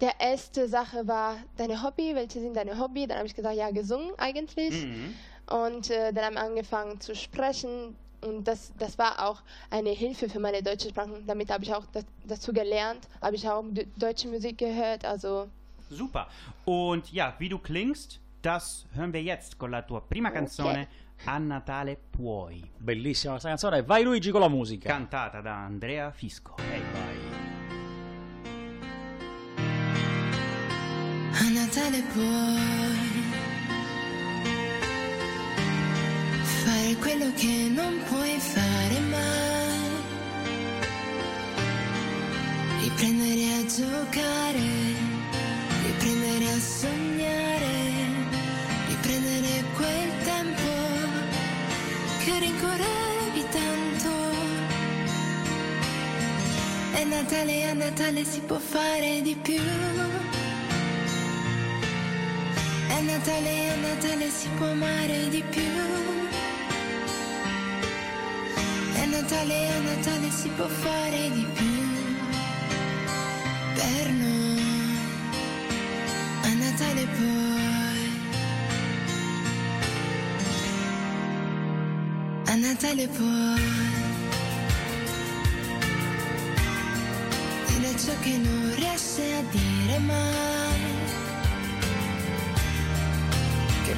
der 0.00 0.20
erste 0.20 0.68
Sache 0.68 1.06
war 1.06 1.36
deine 1.56 1.82
Hobby, 1.82 2.14
welche 2.14 2.40
sind 2.40 2.56
deine 2.56 2.78
Hobby? 2.78 3.06
Dann 3.06 3.18
habe 3.18 3.26
ich 3.26 3.34
gesagt, 3.34 3.56
ja, 3.56 3.70
gesungen 3.70 4.12
eigentlich. 4.18 4.84
Mhm. 4.84 5.14
Und 5.50 5.90
äh, 5.90 6.12
dann 6.12 6.24
haben 6.24 6.34
wir 6.34 6.42
angefangen 6.42 7.00
zu 7.00 7.14
sprechen. 7.14 7.96
Und 8.20 8.48
das, 8.48 8.72
das 8.78 8.98
war 8.98 9.26
auch 9.26 9.42
eine 9.70 9.90
Hilfe 9.90 10.28
für 10.28 10.40
meine 10.40 10.62
deutsche 10.62 10.88
Sprache. 10.88 11.22
Damit 11.26 11.50
habe 11.50 11.64
ich 11.64 11.72
auch 11.74 11.84
das, 11.92 12.04
dazu 12.26 12.52
gelernt, 12.52 13.06
habe 13.20 13.36
ich 13.36 13.48
auch 13.48 13.62
deutsche 13.96 14.28
Musik 14.28 14.58
gehört. 14.58 15.04
Also 15.04 15.48
Super. 15.88 16.26
Und 16.64 17.12
ja, 17.12 17.34
wie 17.38 17.48
du 17.48 17.58
klingst, 17.58 18.18
das 18.42 18.86
hören 18.94 19.12
wir 19.12 19.22
jetzt 19.22 19.56
con 19.58 19.70
la 19.70 19.82
tua 19.82 20.00
prima 20.00 20.30
canzone 20.30 20.88
A 21.24 21.38
Natale 21.38 21.96
Puoi, 22.10 22.62
Bellissima 22.78 23.32
questa 23.32 23.48
canzone. 23.48 23.82
Vai 23.82 24.02
Luigi 24.02 24.30
con 24.30 24.40
la 24.40 24.48
musica. 24.48 24.88
cantata 24.88 25.40
da 25.40 25.64
Andrea 25.64 26.10
Fisco. 26.10 26.56
Ehi, 26.58 26.82
vai. 26.92 27.15
Natale 31.96 32.02
puoi 32.12 32.56
fare 36.42 36.96
quello 36.96 37.32
che 37.34 37.70
non 37.70 38.02
puoi 38.08 38.38
fare 38.38 39.00
mai. 39.00 39.94
Riprendere 42.82 43.44
a 43.54 43.64
giocare, 43.64 44.68
riprendere 45.86 46.52
a 46.52 46.60
sognare, 46.60 47.74
riprendere 48.88 49.64
quel 49.74 50.10
tempo 50.24 50.72
che 52.24 52.38
rincorrevi 52.38 53.44
tanto. 53.50 54.10
È 56.92 57.04
Natale, 57.04 57.70
a 57.70 57.72
Natale 57.72 58.24
si 58.24 58.40
può 58.40 58.58
fare 58.58 59.22
di 59.22 59.34
più. 59.40 60.15
È 62.96 63.00
Natale, 63.02 63.70
a 63.72 63.76
Natale 63.76 64.30
si 64.30 64.48
può 64.56 64.70
amare 64.70 65.28
di 65.28 65.44
più. 65.50 65.60
È 68.94 69.04
Natale, 69.04 69.68
a 69.68 69.80
Natale 69.80 70.30
si 70.30 70.48
può 70.56 70.66
fare 70.66 71.30
di 71.30 71.46
più. 71.52 71.76
Per 73.74 74.10
noi, 74.12 74.98
a 76.42 76.54
Natale 76.54 77.06
poi. 77.18 78.10
A 82.46 82.54
Natale 82.54 83.08
poi. 83.08 83.60
Dire 87.66 87.98
ciò 87.98 88.12
che 88.22 88.36
non 88.38 88.74
riesce 88.74 89.34
a 89.34 89.42
dire 89.50 89.98
mai. 89.98 91.25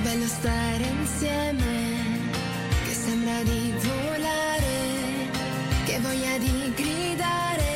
Bello 0.02 0.26
stare 0.26 0.85
insieme, 0.85 2.31
che 2.87 2.95
sembra 2.95 3.43
di 3.43 3.75
volare, 3.83 5.28
che 5.85 5.99
voglia 6.00 6.38
di 6.38 6.73
gridare, 6.75 7.73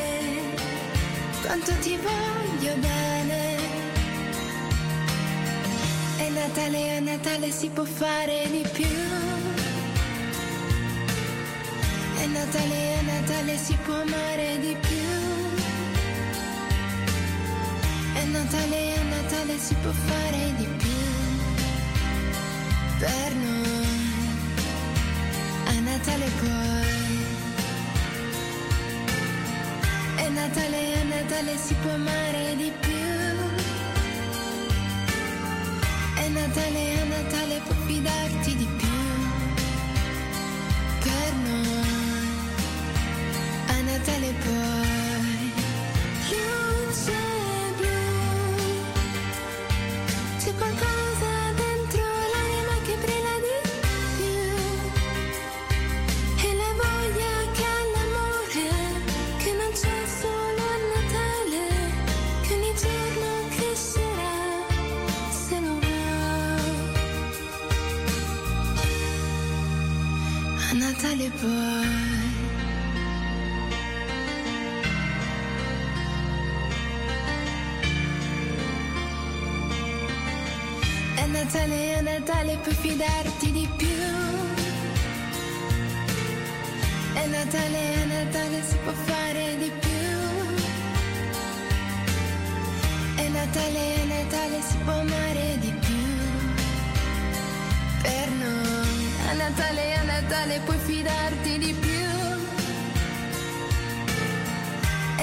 quanto 1.45 1.73
ti 1.81 1.99
voglio 1.99 2.75
bene. 2.76 3.57
È 6.17 6.29
Natale, 6.31 6.97
a 6.97 7.00
Natale 7.00 7.50
si 7.50 7.69
può 7.69 7.85
fare 7.85 8.49
di 8.50 8.64
più. 8.73 8.87
È 12.19 12.26
Natale, 12.26 12.99
a 12.99 13.02
Natale 13.02 13.57
si 13.59 13.76
può 13.85 14.00
amare 14.00 14.59
di 14.61 14.76
più. 14.81 15.11
È 18.14 18.25
Natale, 18.25 18.95
a 18.95 19.02
Natale 19.02 19.59
si 19.59 19.75
può 19.83 19.91
fare 19.91 20.55
di 20.57 20.64
più. 20.64 20.81
Noi, 23.02 23.16
a 25.66 25.80
Natale 25.80 26.30
poi. 26.38 26.71
È 30.14 30.28
Natale, 30.28 31.00
a 31.00 31.04
Natale 31.04 31.56
si 31.56 31.75
può 31.82 31.90
amare 31.90 32.54
di 32.56 32.73
più. 32.78 32.92
È 36.14 36.28
Natale, 36.28 37.00
a 37.00 37.04
Natale 37.04 37.61
puoi 37.66 37.87
fidarti 37.87 38.56
di 38.56 38.68
più. 38.76 38.81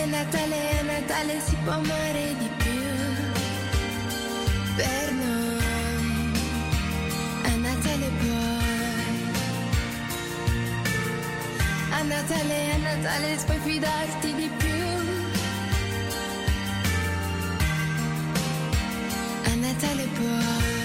Natale, 0.10 0.80
a 0.80 0.84
Natale 0.84 1.40
si 1.40 1.56
può 1.64 1.74
amare 1.74 2.36
di 2.40 2.50
più. 2.58 2.82
Per 4.76 5.12
noi, 5.12 6.34
a 7.44 7.56
Natale 7.56 8.10
puoi. 8.18 8.60
A 11.92 12.02
Natale, 12.02 12.72
a 12.72 12.78
Natale 12.78 13.38
puoi 13.46 13.60
fidarti 13.60 14.34
di 14.34 14.50
più. 14.58 14.84
A 19.46 19.56
Natale 19.56 20.08
puoi. 20.16 20.79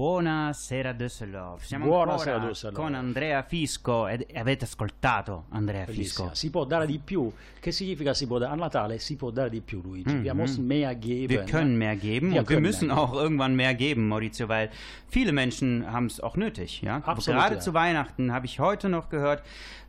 Buonasera 0.00 0.94
Düsseldorf. 0.94 1.62
Siamo 1.66 1.84
Buonasera, 1.84 2.36
ancora 2.36 2.48
Düsseldorf. 2.48 2.82
con 2.86 2.94
Andrea 2.94 3.42
Fisco 3.42 4.08
e 4.08 4.26
avete 4.34 4.64
ascoltato 4.64 5.44
Andrea 5.50 5.84
Bellissima. 5.84 6.30
Fisco. 6.30 6.34
Si 6.34 6.48
può 6.48 6.64
dare 6.64 6.86
di 6.86 6.98
più. 6.98 7.30
Che 7.60 7.70
significa 7.70 8.14
si 8.14 8.26
può 8.26 8.38
dare? 8.38 8.50
A 8.50 8.54
Natale 8.54 8.98
si 8.98 9.16
può 9.16 9.30
dare 9.30 9.50
di 9.50 9.60
più, 9.60 9.82
Luigi. 9.82 10.22
Wir 10.22 10.32
müssen 10.32 10.66
mehr 10.66 10.94
geben. 10.94 11.28
Wir 11.28 11.44
können 11.44 11.76
mehr 11.76 11.96
geben 11.96 12.30
Wir 12.30 12.40
und 12.40 12.48
wir 12.48 12.60
müssen 12.60 12.90
auch 12.90 13.12
irgendwann 13.12 13.54
mehr 13.54 13.74
geben, 13.74 14.08
Maurizio, 14.08 14.48
weil 14.48 14.70
viele 15.06 15.32
Menschen 15.32 15.84
haben 15.92 16.06
es 16.06 16.18
auch 16.18 16.38
nötig. 16.38 16.80
Ja? 16.80 17.02
Absolut, 17.04 17.38
Gerade 17.38 17.56
ja. 17.56 17.60
zu 17.60 17.74
Weihnachten 17.74 18.32
habe 18.32 18.46
ich 18.46 18.58
heute 18.58 18.88
noch 18.88 19.10
gehört, 19.10 19.42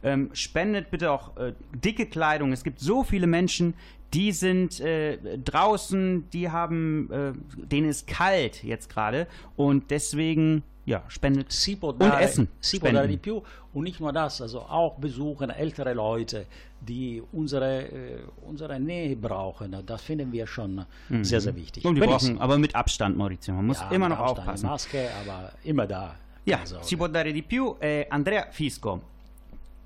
ähm, 0.04 0.30
spendet 0.34 0.92
bitte 0.92 1.10
auch 1.10 1.38
äh, 1.38 1.54
dicke 1.74 2.06
Kleidung. 2.06 2.52
Es 2.52 2.66
gibt 2.66 2.82
so 2.82 3.06
viele 3.06 3.28
Menschen, 3.28 3.76
die 4.14 4.32
sind 4.32 4.80
äh, 4.80 5.18
draußen, 5.38 6.30
die 6.32 6.50
haben, 6.50 7.10
äh, 7.12 7.34
denen 7.66 7.90
ist 7.90 8.08
kalt 8.08 8.64
jetzt 8.64 8.90
gerade 8.90 9.28
und 9.56 9.90
deswegen, 9.90 10.64
ja, 10.86 11.04
spendet 11.08 11.52
Si 11.52 11.78
und 11.80 12.02
dare, 12.02 12.22
Essen. 12.22 12.48
si 12.60 12.78
spenden. 12.78 13.08
di 13.08 13.18
più 13.18 13.42
und 13.74 13.84
nicht 13.84 14.00
nur 14.00 14.12
das, 14.12 14.42
also 14.42 14.60
auch 14.62 14.96
besuchen 14.98 15.50
ältere 15.50 15.94
Leute, 15.94 16.46
die 16.82 17.22
unsere, 17.32 17.84
äh, 17.84 18.20
unsere 18.46 18.80
Nähe 18.80 19.16
brauchen. 19.16 19.76
Das 19.86 20.02
finden 20.02 20.32
wir 20.32 20.46
schon 20.48 20.86
sehr, 21.22 21.40
sehr 21.40 21.56
wichtig. 21.56 21.84
Mhm. 21.84 21.90
Und 21.90 21.96
die 21.96 22.02
brauchen, 22.02 22.42
aber 22.42 22.58
mit 22.58 22.76
Abstand, 22.76 23.16
Maurizio. 23.18 23.54
Man 23.54 23.68
muss 23.68 23.80
Ja, 23.80 23.92
immer 23.92 24.10
noch 24.10 24.18
Abstand, 24.20 24.40
aufpassen. 24.40 24.66
Maske, 24.68 25.10
aber 25.24 25.52
immer 25.64 25.88
da. 25.88 26.16
Ja, 26.44 26.66
Sorge. 26.66 26.84
si 26.86 26.96
può 26.98 27.08
dare 27.08 27.32
di 27.32 27.44
più. 27.44 27.76
Eh, 27.80 28.08
Andrea 28.10 28.48
Fisco, 28.50 29.00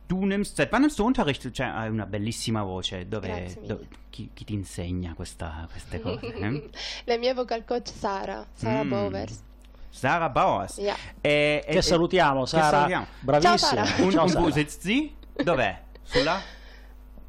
tu 0.08 0.26
nimmst, 0.26 0.56
seit 0.56 0.72
wann 0.72 0.82
nimmst 0.82 0.98
du 1.00 1.06
Unterricht? 1.06 1.52
Cioè, 1.52 1.66
hai 1.68 1.90
una 1.90 2.06
bellissima 2.06 2.64
voce. 2.64 3.08
Dove, 3.08 3.56
dove- 3.66 3.88
chi, 4.10 4.30
chi 4.34 4.44
ti 4.46 4.54
insegna 4.54 5.14
questa- 5.16 5.68
queste 5.70 6.00
cose? 6.00 6.34
eh? 6.36 6.70
La 7.06 7.18
mia 7.18 7.34
vocal 7.34 7.64
coach 7.66 7.88
Sara, 7.90 8.46
Sara 8.54 8.84
Mm. 8.84 8.90
Bowers. 8.90 9.44
Sara 9.90 10.30
Bauers. 10.30 10.78
Ja. 10.78 10.96
Eh, 11.22 11.64
eh, 11.66 11.72
Che 11.74 11.82
salutiamo, 11.82 12.42
che 12.42 12.48
Sara. 12.48 12.70
salutiamo. 12.70 13.06
Bravissima. 13.22 13.58
Ciao, 13.58 13.86
Sara. 13.86 14.04
Und, 14.04 14.12
Ciao, 14.12 14.28
Sara. 14.28 14.52
sitzt 14.52 14.82
sie? 14.82 15.14
Dov'è? 15.42 15.78
Sulla 16.04 16.42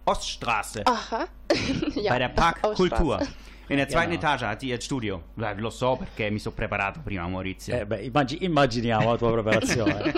Oststraße. 0.05 0.83
Aha. 0.87 1.29
ja. 1.95 2.11
bei 2.13 2.19
der 2.19 2.29
Park 2.31 2.59
Ausstraße. 2.65 2.75
Kultur. 2.97 3.27
In 3.69 3.79
der 3.79 3.89
zweiten 3.89 4.11
Genau. 4.13 4.23
Etage 4.23 4.47
hat 4.47 4.61
sie 4.61 4.69
ihr 4.69 4.81
Studio. 4.81 5.23
Lo 5.35 5.71
so 5.71 5.97
perché 5.97 6.31
mi 6.31 6.39
sono 6.39 6.55
preparato 6.55 7.01
prima, 7.03 7.27
Maurizio. 7.27 7.75
Eh, 7.75 7.85
beh, 7.85 8.03
immagi- 8.05 8.45
immaginiamo 8.45 9.11
la 9.11 9.17
tua 9.17 9.33
preparazione. 9.33 10.13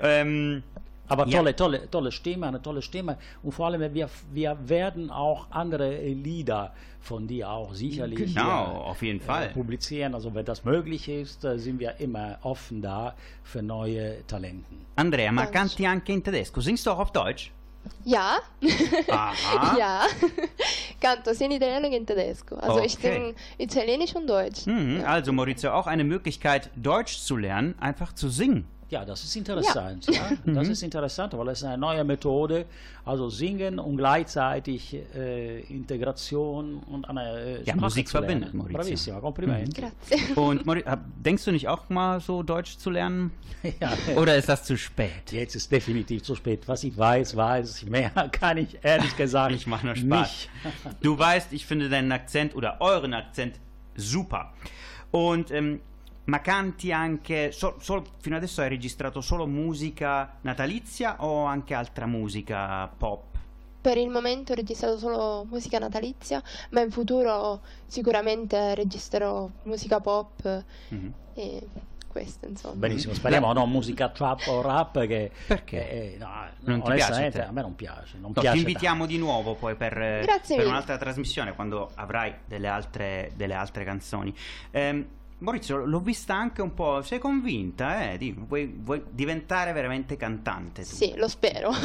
Ähm, 0.00 0.62
Aber 1.08 1.26
Ja. 1.26 1.38
tolle, 1.38 1.54
tolle, 1.56 1.90
tolle 1.90 2.12
Stimme, 2.12 2.46
eine 2.48 2.60
tolle 2.60 2.82
Stimme. 2.82 3.16
Und 3.42 3.52
vor 3.52 3.66
allem, 3.66 3.94
wir, 3.94 4.08
wir 4.32 4.56
werden 4.68 5.10
auch 5.10 5.46
andere 5.50 5.96
Lieder 6.02 6.72
von 7.00 7.26
dir 7.28 7.48
auch 7.50 7.72
sicherlich 7.74 8.34
Genau, 8.34 8.64
äh, 8.64 8.90
auf 8.90 9.02
jeden 9.02 9.20
äh, 9.20 9.24
Fall. 9.24 9.48
publizieren. 9.50 10.14
Also 10.14 10.34
wenn 10.34 10.44
das 10.44 10.64
möglich 10.64 11.08
ist, 11.08 11.44
äh, 11.44 11.58
sind 11.58 11.78
wir 11.78 12.00
immer 12.00 12.38
offen 12.42 12.82
da 12.82 13.14
für 13.44 13.62
neue 13.62 14.26
Talenten. 14.26 14.84
Andrea, 14.96 15.30
ma 15.30 15.46
canti 15.46 15.86
anche 15.86 16.12
in 16.12 16.22
tedesco? 16.24 16.60
Singst 16.60 16.84
du 16.86 16.90
auch 16.90 16.98
auf 16.98 17.12
Deutsch? 17.12 17.52
Ja. 18.04 18.38
Aha. 19.08 19.76
ja. 19.78 20.00
Canto 21.00 21.32
sia 21.34 21.46
in 21.46 21.52
italiano 21.52 21.88
che 21.88 21.96
in 21.96 22.04
tedesco. 22.06 22.56
Also 22.56 22.80
ich 22.82 22.96
Okay. 22.96 23.12
singe 23.12 23.34
Italienisch 23.58 24.14
und 24.16 24.26
Deutsch. 24.26 24.66
Mhm, 24.66 25.00
Ja. 25.00 25.06
Also 25.06 25.32
Maurizio, 25.32 25.72
auch 25.72 25.86
eine 25.86 26.02
Möglichkeit, 26.02 26.70
Deutsch 26.74 27.18
zu 27.18 27.36
lernen, 27.36 27.74
einfach 27.78 28.12
zu 28.14 28.28
singen. 28.28 28.66
Ja, 28.88 29.04
das 29.04 29.24
ist 29.24 29.34
interessant. 29.34 30.06
Ja. 30.06 30.30
Das 30.54 30.68
ist 30.68 30.82
interessant, 30.82 31.36
weil 31.36 31.48
es 31.48 31.64
eine 31.64 31.76
neue 31.76 32.04
Methode, 32.04 32.66
also 33.04 33.28
singen 33.28 33.80
und 33.80 33.96
gleichzeitig 33.96 34.94
äh, 35.14 35.60
Integration 35.62 36.78
und 36.88 37.08
eine 37.08 37.58
äh, 37.58 37.62
Ja, 37.64 37.74
Musik 37.74 38.08
verbindet, 38.08 38.54
Maurizio. 38.54 38.78
Bravissima, 38.78 39.20
Komplimenti. 39.20 39.80
Grazie. 39.80 40.32
Und 40.34 40.64
Mauri- 40.66 40.84
denkst 41.24 41.44
du 41.44 41.50
nicht 41.52 41.66
auch 41.66 41.88
mal 41.88 42.20
so 42.20 42.42
Deutsch 42.44 42.78
zu 42.78 42.90
lernen? 42.90 43.32
Ja, 43.80 43.92
Oder 44.16 44.36
ist 44.36 44.48
das 44.48 44.62
zu 44.62 44.76
spät? 44.78 45.32
Jetzt 45.32 45.56
ist 45.56 45.72
definitiv 45.72 46.22
zu 46.22 46.36
spät. 46.36 46.68
Was 46.68 46.84
ich 46.84 46.96
weiß, 46.96 47.34
weiß 47.36 47.82
ich. 47.82 47.90
Mehr 47.90 48.10
kann 48.32 48.58
ich 48.58 48.78
ehrlich 48.82 49.16
gesagt 49.16 49.52
Ich 49.56 49.66
mache 49.66 49.86
nur 49.86 49.96
Spaß. 49.96 50.20
nicht. 50.30 50.48
Du 51.02 51.18
weißt, 51.18 51.52
ich 51.52 51.66
finde 51.66 51.88
deinen 51.88 52.12
Akzent 52.12 52.54
oder 52.54 52.76
euren 52.80 53.12
Akzent 53.14 53.56
super. 53.96 54.52
Und 55.10 55.50
ähm, 55.50 55.80
ma 56.26 56.40
canti 56.40 56.92
anche, 56.92 57.52
so- 57.52 57.76
solo- 57.80 58.04
fino 58.20 58.36
adesso 58.36 58.60
hai 58.60 58.68
registrato 58.68 59.20
solo 59.20 59.46
musica 59.46 60.36
natalizia 60.42 61.16
o 61.24 61.44
anche 61.44 61.74
altra 61.74 62.06
musica 62.06 62.86
pop? 62.88 63.34
Per 63.80 63.96
il 63.96 64.08
momento 64.08 64.52
ho 64.52 64.56
registrato 64.56 64.98
solo 64.98 65.44
musica 65.48 65.78
natalizia, 65.78 66.42
ma 66.70 66.80
in 66.80 66.90
futuro 66.90 67.60
sicuramente 67.86 68.74
registrerò 68.74 69.48
musica 69.64 70.00
pop 70.00 70.64
Mhm. 70.88 71.12
e 71.34 71.66
questo 72.08 72.46
insomma. 72.48 72.74
Benissimo, 72.74 73.12
speriamo 73.14 73.52
no 73.52 73.66
musica 73.66 74.08
trap 74.08 74.46
o 74.48 74.62
rap 74.62 75.06
che 75.06 75.30
Perché? 75.46 75.76
che, 75.78 76.12
eh, 76.14 76.16
no, 76.18 76.26
Non 76.60 76.82
ti 76.82 76.88
onestamente 76.90 76.94
piace 76.94 77.38
a 77.38 77.42
te? 77.42 77.48
a 77.48 77.52
me 77.52 77.60
non 77.60 77.74
piace, 77.76 78.12
non 78.18 78.32
No, 78.34 78.40
piace 78.40 78.52
ti 78.56 78.58
invitiamo 78.62 78.98
tanto. 79.00 79.12
di 79.12 79.18
nuovo 79.18 79.54
poi 79.54 79.76
per, 79.76 79.96
eh, 80.00 80.22
Grazie 80.24 80.56
per 80.56 80.66
un'altra 80.66 80.96
trasmissione 80.96 81.54
quando 81.54 81.90
avrai 81.94 82.34
delle 82.46 82.66
altre, 82.68 83.30
delle 83.36 83.54
altre 83.54 83.84
canzoni. 83.84 84.34
Ehm, 84.72 85.06
Maurizio, 85.38 85.84
l'ho 85.84 86.00
vista 86.00 86.34
anche 86.34 86.62
un 86.62 86.72
po'. 86.72 87.02
Sei 87.02 87.18
convinta, 87.18 88.10
eh? 88.12 88.16
Di- 88.16 88.32
vuoi, 88.32 88.74
vuoi 88.82 89.02
diventare 89.10 89.72
veramente 89.72 90.16
cantante? 90.16 90.80
tu? 90.82 90.88
Sì, 90.88 91.14
lo 91.16 91.28
spero. 91.28 91.72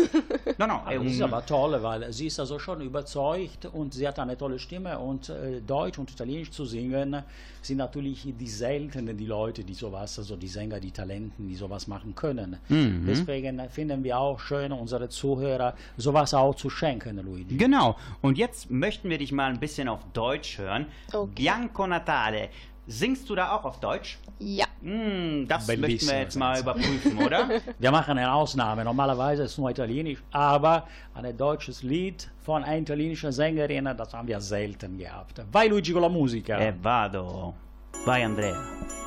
No, 0.58 0.66
no, 0.68 0.84
è 0.86 0.96
Aber 0.96 1.06
ist 1.06 1.18
un. 1.20 1.24
aber 1.24 1.44
toll, 1.44 1.82
weil 1.82 2.12
sie 2.14 2.28
ist 2.28 2.40
also 2.40 2.60
schon 2.60 2.82
überzeugt 2.82 3.66
und 3.66 3.94
sie 3.94 4.08
hat 4.08 4.20
eine 4.20 4.38
tolle 4.38 4.60
Stimme 4.60 4.98
und 5.00 5.30
äh, 5.30 5.60
Deutsch 5.62 5.98
und 5.98 6.12
Italienisch 6.12 6.52
zu 6.52 6.66
singen 6.66 7.24
sind 7.62 7.78
natürlich 7.78 8.28
die 8.38 8.48
seltenen 8.48 9.18
die 9.18 9.26
Leute, 9.26 9.64
die 9.64 9.74
sowas, 9.74 10.18
also 10.20 10.36
die 10.36 10.48
Sänger, 10.48 10.80
die 10.80 10.92
Talenten, 10.92 11.48
die 11.48 11.56
sowas 11.56 11.88
machen 11.88 12.14
können. 12.16 12.58
Mhm. 12.70 13.06
Deswegen 13.08 13.60
finden 13.70 14.04
wir 14.04 14.18
auch 14.20 14.40
schön, 14.40 14.72
unsere 14.72 15.10
Zuhörer 15.10 15.74
sowas 15.98 16.34
auch 16.34 16.54
zu 16.56 16.70
schenken, 16.70 17.18
Luigi. 17.18 17.56
Genau. 17.58 17.96
Und 18.22 18.38
jetzt 18.38 18.70
möchten 18.70 19.10
wir 19.10 19.18
dich 19.18 19.32
mal 19.32 19.50
ein 19.52 19.60
bisschen 19.60 19.88
auf 19.88 20.02
Deutsch 20.14 20.58
hören. 20.60 20.86
Okay. 21.12 21.32
Bianco 21.36 21.88
Natale. 21.88 22.50
Singst 22.92 23.30
du 23.30 23.36
da 23.36 23.54
auch 23.56 23.64
auf 23.64 23.80
Deutsch? 23.80 24.20
ja. 24.40 24.66
Hm, 24.82 25.48
das 25.48 25.68
möchten 25.68 25.82
wir 25.82 25.88
Bellissimo 25.88 26.20
jetzt 26.20 26.36
mal 26.36 26.60
überprüfen, 26.60 27.18
oder? 27.20 27.48
Wir 27.80 27.92
machen 27.92 28.18
eine 28.18 28.34
Ausnahme. 28.34 28.84
Normalerweise 28.84 29.44
ist 29.44 29.52
es 29.52 29.58
nur 29.60 29.70
Italienisch, 29.70 30.22
aber 30.32 30.88
ein 31.14 31.38
deutsches 31.38 31.84
Lied 31.84 32.30
von 32.44 32.64
einer 32.64 32.82
italienischen 32.82 33.32
Sängerin, 33.32 33.86
das 33.96 34.14
haben 34.14 34.28
wir 34.28 34.42
selten 34.42 34.98
gehabt. 34.98 35.42
Vai 35.52 35.68
Luigi 35.68 35.94
con 35.94 36.02
la 36.02 36.10
musica. 36.10 36.60
e 36.60 36.74
vado. 36.82 37.54
Vai 38.06 38.26
Andrea. 38.26 39.01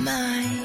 mine. 0.00 0.59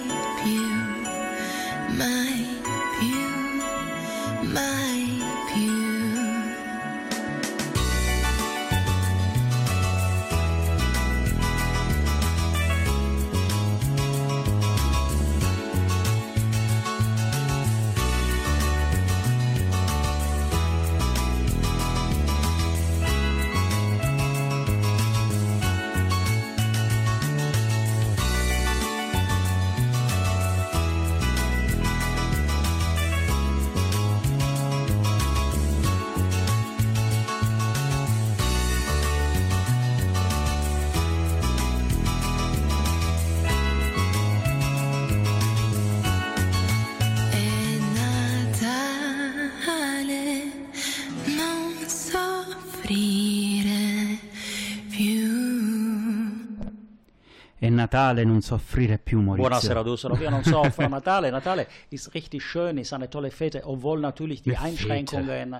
Natale, 57.85 58.23
non 58.23 58.41
soffrire 58.41 58.97
più, 58.97 59.21
Maurizio. 59.21 59.47
Buonasera 59.47 59.83
Düsseldorf. 59.83 60.21
Ja, 60.21 60.29
non 60.31 60.43
soffre 60.43 60.87
Natale. 60.89 61.29
Natale 61.29 61.67
ist 61.89 62.11
richtig 62.15 62.41
schön, 62.43 62.77
ist 62.79 62.93
eine 62.93 63.07
tolle 63.09 63.29
Fete, 63.29 63.61
obwohl 63.63 63.99
natürlich 63.99 64.41
die. 64.41 64.55
Einschränkungen, 64.57 65.59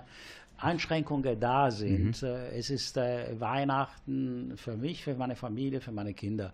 Einschränkungen 0.57 1.39
da 1.39 1.69
sind. 1.69 2.19
Mhm. 2.21 2.27
Äh, 2.27 2.57
Es 2.57 2.69
ist 2.71 2.97
äh, 2.97 3.39
Weihnachten 3.39 4.53
für 4.55 4.75
mich, 4.75 5.03
für 5.03 5.13
meine 5.13 5.35
Familie, 5.35 5.79
für 5.81 5.91
meine 5.91 6.13
Kinder 6.15 6.51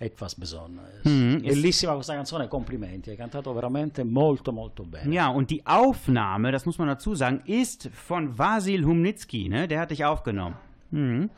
etwas 0.00 0.34
Besonderes. 0.34 1.04
Mhm, 1.04 1.42
Bellissima 1.42 1.94
questa 1.94 2.14
canzone, 2.14 2.48
complimenti. 2.48 3.10
Hai 3.10 3.16
cantato 3.16 3.52
veramente 3.52 4.02
molto 4.04 4.50
molto 4.52 4.82
bene. 4.84 5.14
Ja, 5.14 5.28
und 5.28 5.50
die 5.50 5.64
Aufnahme, 5.64 6.50
das 6.50 6.66
muss 6.66 6.78
man 6.78 6.88
dazu 6.88 7.14
sagen, 7.14 7.42
ist 7.44 7.88
von 7.92 8.36
Vasil 8.36 8.84
Humnitsky, 8.84 9.48
ne? 9.48 9.68
Der 9.68 9.78
hat 9.80 9.90
dich 9.90 10.04
aufgenommen. 10.04 10.56
Mhm. 10.90 11.30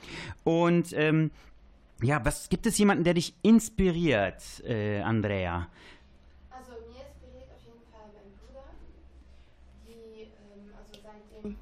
Und 0.44 0.92
ähm, 0.94 1.30
ja, 2.04 2.24
was 2.24 2.48
gibt 2.48 2.66
es 2.66 2.78
jemanden, 2.78 3.04
der 3.04 3.14
dich 3.14 3.34
inspiriert, 3.42 4.42
äh, 4.64 5.00
Andrea? 5.00 5.68
Also 6.50 6.72
mir 6.88 7.02
inspiriert 7.08 7.50
auf 7.54 7.62
jeden 7.64 7.82
Fall 7.90 8.06
mein 8.14 8.30
Bruder, 8.38 8.64
die 9.86 10.22
ähm, 10.22 10.72
also 10.78 11.00
seitdem, 11.02 11.56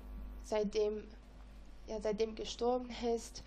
seitdem, 0.45 1.05
ja, 1.87 2.01
seitdem 2.01 2.35
gestorben 2.35 2.89
ist. 3.15 3.43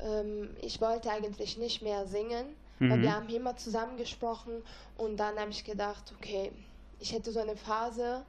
Ähm, 0.00 0.50
ich 0.60 0.80
wollte 0.80 1.10
eigentlich 1.10 1.58
nicht 1.58 1.82
mehr 1.82 2.06
singen, 2.06 2.46
weil 2.80 2.98
Mhm. 2.98 3.02
wir 3.02 3.14
haben 3.14 3.28
immer 3.28 3.56
zusammen 3.56 3.96
gesprochen 3.96 4.62
und 4.96 5.16
dann 5.18 5.38
habe 5.38 5.50
ich 5.50 5.64
gedacht, 5.64 6.12
okay, 6.18 6.50
ich 6.98 7.12
hätte 7.12 7.32
so 7.32 7.40
eine 7.40 7.56
Phase, 7.56 8.24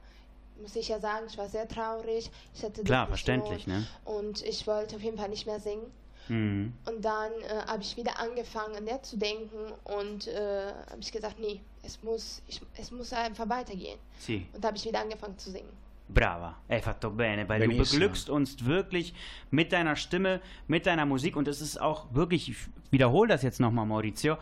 muss 0.60 0.76
ich 0.76 0.88
ja 0.88 1.00
sagen, 1.00 1.26
ich 1.28 1.36
war 1.36 1.48
sehr 1.48 1.66
traurig. 1.66 2.30
Ich 2.54 2.62
hatte 2.62 2.82
Klar, 2.84 3.08
verständlich, 3.08 3.66
ne? 3.66 3.84
Und 4.04 4.42
ich 4.42 4.66
wollte 4.66 4.96
auf 4.96 5.02
jeden 5.02 5.18
Fall 5.18 5.28
nicht 5.28 5.46
mehr 5.46 5.58
singen. 5.60 5.90
Mhm. 6.28 6.72
Und 6.86 7.04
dann 7.04 7.32
äh, 7.32 7.66
habe 7.66 7.82
ich 7.82 7.96
wieder 7.96 8.18
angefangen, 8.18 8.76
an 8.76 8.86
der 8.86 9.02
zu 9.02 9.16
denken 9.16 9.72
und 9.84 10.26
äh, 10.28 10.72
habe 10.90 11.00
ich 11.00 11.12
gesagt, 11.12 11.38
nee, 11.38 11.60
es 11.82 12.02
muss, 12.02 12.42
ich, 12.48 12.60
es 12.76 12.90
muss 12.90 13.12
einfach 13.12 13.48
weitergehen. 13.48 13.98
Sì. 14.18 14.46
Und 14.52 14.62
da 14.62 14.68
habe 14.68 14.76
ich 14.76 14.84
wieder 14.84 15.00
angefangen 15.00 15.38
zu 15.38 15.50
singen. 15.50 15.84
Brava, 16.08 16.56
hai 16.68 16.82
fatto 16.82 17.10
bene, 17.10 17.48
weil 17.48 17.60
du 17.60 17.68
Benissimo. 17.68 18.00
beglückst 18.00 18.28
uns 18.28 18.64
wirklich 18.64 19.14
mit 19.50 19.72
deiner 19.72 19.96
Stimme, 19.96 20.40
mit 20.66 20.84
deiner 20.84 21.06
Musik 21.06 21.34
und 21.34 21.48
es 21.48 21.62
ist 21.62 21.80
auch 21.80 22.12
wirklich, 22.12 22.50
ich 22.50 22.56
wiederhole 22.90 23.28
das 23.28 23.42
jetzt 23.42 23.58
nochmal, 23.58 23.86
Maurizio, 23.86 24.36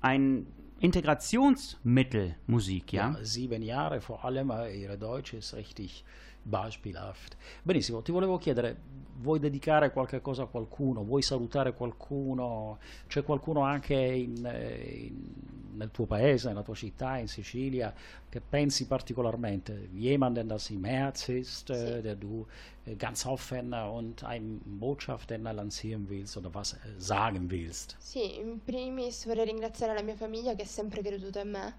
ein 0.00 0.46
Integrationsmittel 0.78 2.36
Musik, 2.46 2.92
ja? 2.92 3.10
Ja, 3.10 3.24
sieben 3.24 3.62
Jahre 3.62 4.00
vor 4.00 4.24
allem, 4.24 4.52
ihre 4.72 4.96
Deutsch 4.96 5.34
ist 5.34 5.54
richtig 5.54 6.04
beispielhaft. 6.44 7.36
Benissimo, 7.62 8.02
ti 8.02 8.12
volevo 8.12 8.36
chiedere, 8.38 8.76
vuoi 9.16 9.38
dedicare 9.40 9.90
qualche 9.90 10.20
cosa 10.20 10.42
a 10.42 10.46
qualcuno? 10.46 11.02
Vuoi 11.02 11.22
salutare 11.22 11.72
qualcuno? 11.74 12.78
C'è 13.08 13.22
qualcuno 13.24 13.62
anche 13.62 13.94
in, 13.94 14.44
eh, 14.44 15.06
in- 15.08 15.52
nel 15.76 15.90
tuo 15.90 16.04
paese, 16.06 16.48
nella 16.48 16.62
tua 16.62 16.74
città, 16.74 17.16
in 17.16 17.26
Sicilia, 17.26 17.92
che 18.28 18.40
pensi 18.40 18.86
particolarmente? 18.86 19.88
Jemanden, 19.92 20.46
das 20.46 20.68
im 20.70 20.84
Herz 20.84 21.28
ist, 21.28 21.72
Sì. 21.72 22.00
der 22.00 22.14
du 22.16 22.46
äh, 22.84 22.94
ganz 22.96 23.24
offen 23.24 23.72
und 23.72 24.22
eine 24.22 24.58
Botschaft 24.62 25.30
denn 25.30 25.42
lancieren 25.42 26.06
willst 26.08 26.36
oder 26.36 26.52
was 26.52 26.74
äh, 26.74 26.78
sagen 26.98 27.48
willst? 27.50 27.96
Sì, 27.98 28.38
in 28.38 28.60
primis 28.62 29.24
vorrei 29.24 29.46
ringraziare 29.46 29.94
la 29.94 30.02
mia 30.02 30.14
famiglia 30.16 30.54
che 30.54 30.62
ha 30.62 30.66
sempre 30.66 31.02
creduto 31.02 31.40
in 31.40 31.50
me, 31.50 31.74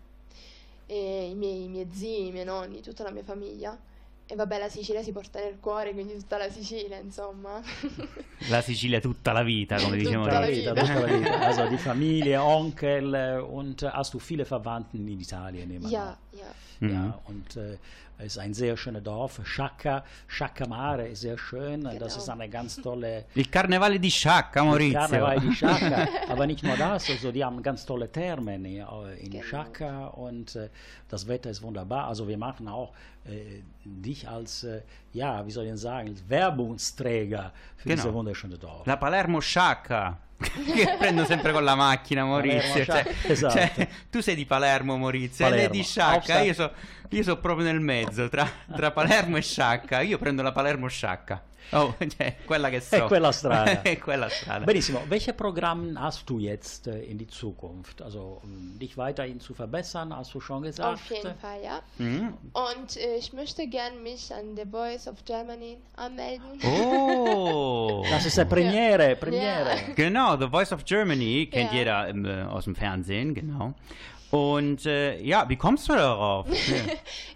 e 0.88 1.30
i 1.30 1.36
miei, 1.36 1.64
i 1.66 1.70
miei 1.70 1.88
zii, 1.92 2.28
i 2.28 2.32
miei 2.32 2.46
nonni, 2.46 2.82
tutta 2.82 3.04
la 3.04 3.12
mia 3.12 3.24
famiglia. 3.24 3.78
E 4.28 4.36
vabbè, 4.36 4.58
la 4.58 4.70
Sicilia 4.70 5.04
si 5.04 5.12
porta 5.12 5.40
nel 5.40 5.60
cuore, 5.60 5.94
quindi 5.94 6.16
tutta 6.18 6.38
la 6.38 6.50
Sicilia, 6.50 6.98
insomma. 6.98 7.62
La 8.50 8.62
Sicilia 8.62 9.00
tutta 9.00 9.32
la 9.32 9.44
vita, 9.44 9.80
come 9.80 9.98
dice 9.98 10.14
Tutta 10.14 10.40
la 10.40 10.48
vita. 10.48 10.74
tutta 10.74 11.00
la 11.00 11.06
vita. 11.06 11.40
Also 11.40 11.68
die 11.68 11.78
Familie, 11.78 12.38
Onkel 12.42 13.40
und 13.48 13.84
äh, 13.84 13.88
hast 13.88 14.14
du 14.14 14.20
viele 14.20 14.44
Verwandten 14.46 15.08
in 15.08 15.20
Italien? 15.20 15.72
ja, 15.88 16.18
ja. 16.32 16.54
Mhm. 16.88 16.94
Ja, 16.94 17.20
und 17.26 17.56
äh, 17.58 17.78
es 18.18 18.28
ist 18.28 18.38
ein 18.38 18.54
sehr 18.54 18.78
schönes 18.78 19.04
Dorf. 19.04 19.42
Sciacca, 19.46 20.04
Sciacca 20.30 20.66
Mare 20.68 21.06
ist 21.10 21.20
sehr 21.22 21.38
schön. 21.38 21.84
Das 21.84 21.94
Genau. 21.96 22.06
ist 22.06 22.30
eine 22.30 22.48
ganz 22.50 22.78
tolle 22.78 23.26
Il 23.36 23.50
carnevale 23.52 24.00
di 24.00 24.10
Sciacca, 24.10 24.64
Maurizio. 24.64 25.00
Karneval 25.00 25.40
di 25.42 25.52
Sciacca. 25.54 26.08
Aber 26.30 26.48
nicht 26.48 26.64
nur 26.64 26.78
das, 26.78 27.10
also 27.10 27.32
die 27.34 27.44
haben 27.44 27.62
ganz 27.62 27.86
tolle 27.86 28.10
Thermen 28.10 28.64
in, 28.64 28.86
in 29.22 29.30
Genau. 29.32 29.44
Sciacca 29.44 30.08
und 30.08 30.56
äh, 30.56 30.70
das 31.10 31.28
Wetter 31.28 31.50
ist 31.50 31.62
wunderbar. 31.62 32.08
Also 32.08 32.26
wir 32.28 32.38
machen 32.38 32.70
auch 32.70 32.94
äh, 33.26 33.62
dich 33.84 34.30
als, 34.30 34.64
äh, 34.64 34.82
ja, 35.12 35.46
wie 35.46 35.52
soll 35.52 35.66
ich 35.66 35.78
sagen, 35.78 36.16
Werbungsträger 36.30 37.52
für 37.78 37.90
Genau. 37.90 38.02
diese 38.02 38.14
wunderschöne 38.14 38.58
Dorf. 38.58 38.86
La 38.86 38.96
Palermo 38.96 39.42
Sciacca. 39.42 40.18
Che 40.38 40.96
prendo 41.00 41.24
sempre 41.26 41.52
con 41.52 41.64
la 41.64 41.76
macchina, 41.76 42.26
Maurizio. 42.26 42.84
Palermo 42.86 43.12
Cioè- 43.12 43.32
esatto. 43.32 43.54
cioè, 43.54 43.88
tu 44.10 44.22
sei 44.22 44.36
di 44.36 44.46
Palermo, 44.46 44.98
Maurizio, 44.98 45.46
e 45.46 45.50
lei 45.50 45.58
Palermo. 45.68 45.76
di 45.76 45.84
Sciacca. 45.84 46.40
Io 46.42 46.54
so, 46.54 46.72
io 47.10 47.24
so 47.24 47.38
proprio 47.40 47.66
nel 47.66 47.80
mezzo, 47.80 48.28
tra, 48.30 48.50
tra 48.76 48.92
Palermo 48.92 49.38
e 49.38 49.42
Sciacca. 49.42 50.02
Io 50.02 50.18
prendo 50.18 50.42
la 50.42 50.52
Palermo 50.52 50.88
Sciacca. 50.88 51.42
Oh, 51.72 51.94
cioè, 52.18 52.36
quella 52.46 52.70
che 52.70 52.80
so. 52.80 52.96
È 52.96 53.02
quella 53.08 53.32
strada. 53.32 53.82
È 53.82 53.98
quella 53.98 54.30
strada. 54.30 54.66
Benissimo. 54.66 55.02
Welche 55.08 55.34
Programme 55.34 56.00
hast 56.00 56.28
du 56.30 56.40
jetzt 56.40 56.88
äh, 56.88 57.04
in 57.04 57.18
die 57.18 57.28
Zukunft? 57.28 58.02
Also 58.02 58.40
um 58.44 58.78
dich 58.78 58.96
weiterhin 58.98 59.40
zu 59.40 59.54
verbessern, 59.54 60.16
hast 60.16 60.34
du 60.34 60.40
schon 60.40 60.62
gesagt. 60.64 60.94
Auf 60.94 61.10
jeden 61.10 61.36
Fall, 61.38 61.62
ja. 61.64 61.82
Mhm. 61.98 62.34
Und 62.54 62.98
äh, 62.98 63.18
ich 63.18 63.34
möchte 63.34 63.68
gern 63.68 64.02
mich 64.04 64.34
an 64.34 64.56
The 64.56 64.70
Voice 64.70 65.08
of 65.08 65.24
Germany 65.26 65.78
anmelden. 65.96 66.60
Oh. 66.64 68.04
Das 68.16 68.26
ist 68.26 68.38
eine 68.40 68.48
Premiere, 68.50 69.16
Premiere. 69.16 69.76
Ja. 69.76 69.94
Genau, 69.96 70.38
The 70.38 70.48
Voice 70.48 70.72
of 70.72 70.86
Germany 70.86 71.48
kennt 71.52 71.72
Ja. 71.72 71.78
jeder 71.78 72.08
im, 72.08 72.26
äh, 72.26 72.44
aus 72.44 72.66
dem 72.66 72.76
Fernsehen, 72.76 73.34
genau. 73.34 73.74
Und 74.32 74.86
äh, 74.86 75.20
ja, 75.22 75.48
wie 75.48 75.56
kommst 75.56 75.88
du 75.90 75.94
darauf? 75.94 76.48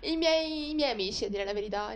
I 0.04 0.18
miei, 0.18 0.70
I 0.72 0.76
miei 0.76 0.92
amici, 0.92 1.26
a 1.26 1.30
dire 1.30 1.46
la 1.46 1.54
verità, 1.54 1.94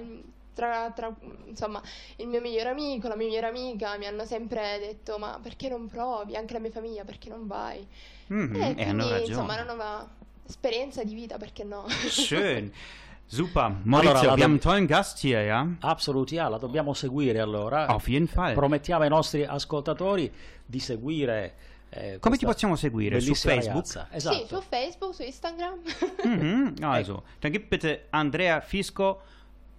tra, 0.53 0.91
tra, 0.95 1.13
insomma, 1.45 1.81
il 2.17 2.27
mio 2.27 2.41
migliore 2.41 2.69
amico, 2.69 3.07
la 3.07 3.15
mia 3.15 3.27
migliore 3.27 3.47
amica 3.47 3.97
mi 3.97 4.05
hanno 4.05 4.25
sempre 4.25 4.77
detto 4.79 5.17
ma 5.17 5.39
perché 5.41 5.69
non 5.69 5.87
provi? 5.87 6.35
Anche 6.35 6.53
la 6.53 6.59
mia 6.59 6.71
famiglia, 6.71 7.03
perché 7.03 7.29
non 7.29 7.47
vai? 7.47 7.85
Mhm, 8.27 8.55
e 8.55 8.73
e 8.77 8.83
hanno 8.89 9.07
quindi, 9.07 9.27
insomma, 9.29 9.55
ragione. 9.55 9.61
una 9.61 9.63
nuova 9.73 10.09
esperienza 10.47 11.03
di 11.03 11.13
vita, 11.13 11.37
perché 11.37 11.63
no? 11.63 11.85
Schön. 11.87 12.71
Super. 13.25 13.77
Maurizio, 13.83 14.17
Allora, 14.19 14.43
einen 14.43 14.57
do- 14.57 14.61
tollen 14.61 14.85
Gast 14.85 15.23
hier, 15.23 15.39
ja? 15.45 15.67
Absolut, 15.79 16.31
ja, 16.31 16.47
la 16.49 16.57
dobbiamo 16.57 16.93
seguire 16.93 17.39
allora. 17.39 17.87
Auf 17.87 18.07
jeden 18.07 18.27
Fall. 18.27 18.53
Promettiamo 18.53 19.03
ai 19.03 19.09
nostri 19.09 19.43
ascoltatori 19.43 20.31
di 20.65 20.79
seguire. 20.79 21.55
eh, 21.89 22.17
Come 22.19 22.37
ti 22.37 22.45
possiamo 22.45 22.75
seguire? 22.75 23.19
Su 23.21 23.33
Facebook? 23.33 23.65
ragazza. 23.73 24.07
Sì, 24.11 24.15
Esatto. 24.17 24.45
su 24.47 24.61
Facebook, 24.67 25.13
su 25.15 25.23
Instagram. 25.23 25.79
Mhm, 26.25 26.73
also, 26.81 27.23
dann 27.39 27.51
gib 27.51 27.67
bitte 27.67 28.07
Andrea 28.11 28.59
Fisco 28.61 29.21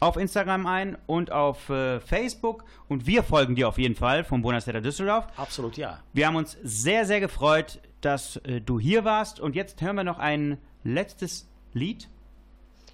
auf 0.01 0.17
Instagram 0.17 0.67
ein 0.67 0.99
und 1.07 1.33
auf 1.33 1.69
äh, 1.71 2.01
Facebook 2.01 2.65
und 2.89 3.07
wir 3.07 3.23
folgen 3.23 3.55
dir 3.55 3.69
auf 3.69 3.79
jeden 3.79 3.95
Fall 3.95 4.25
von 4.25 4.43
Buonasera 4.43 4.81
Düsseldorf. 4.81 5.27
Absolut, 5.37 5.77
ja. 5.77 6.01
Wir 6.13 6.27
haben 6.27 6.37
uns 6.37 6.57
sehr, 6.63 7.07
sehr 7.07 7.21
gefreut, 7.21 7.81
dass 8.01 8.37
äh, 8.39 8.61
du 8.61 8.79
hier 8.79 9.05
warst 9.05 9.41
und 9.41 9.55
jetzt 9.55 9.81
hören 9.81 9.97
wir 9.97 10.05
noch 10.05 10.19
ein 10.19 10.59
letztes 10.83 11.49
Lied. 11.73 12.09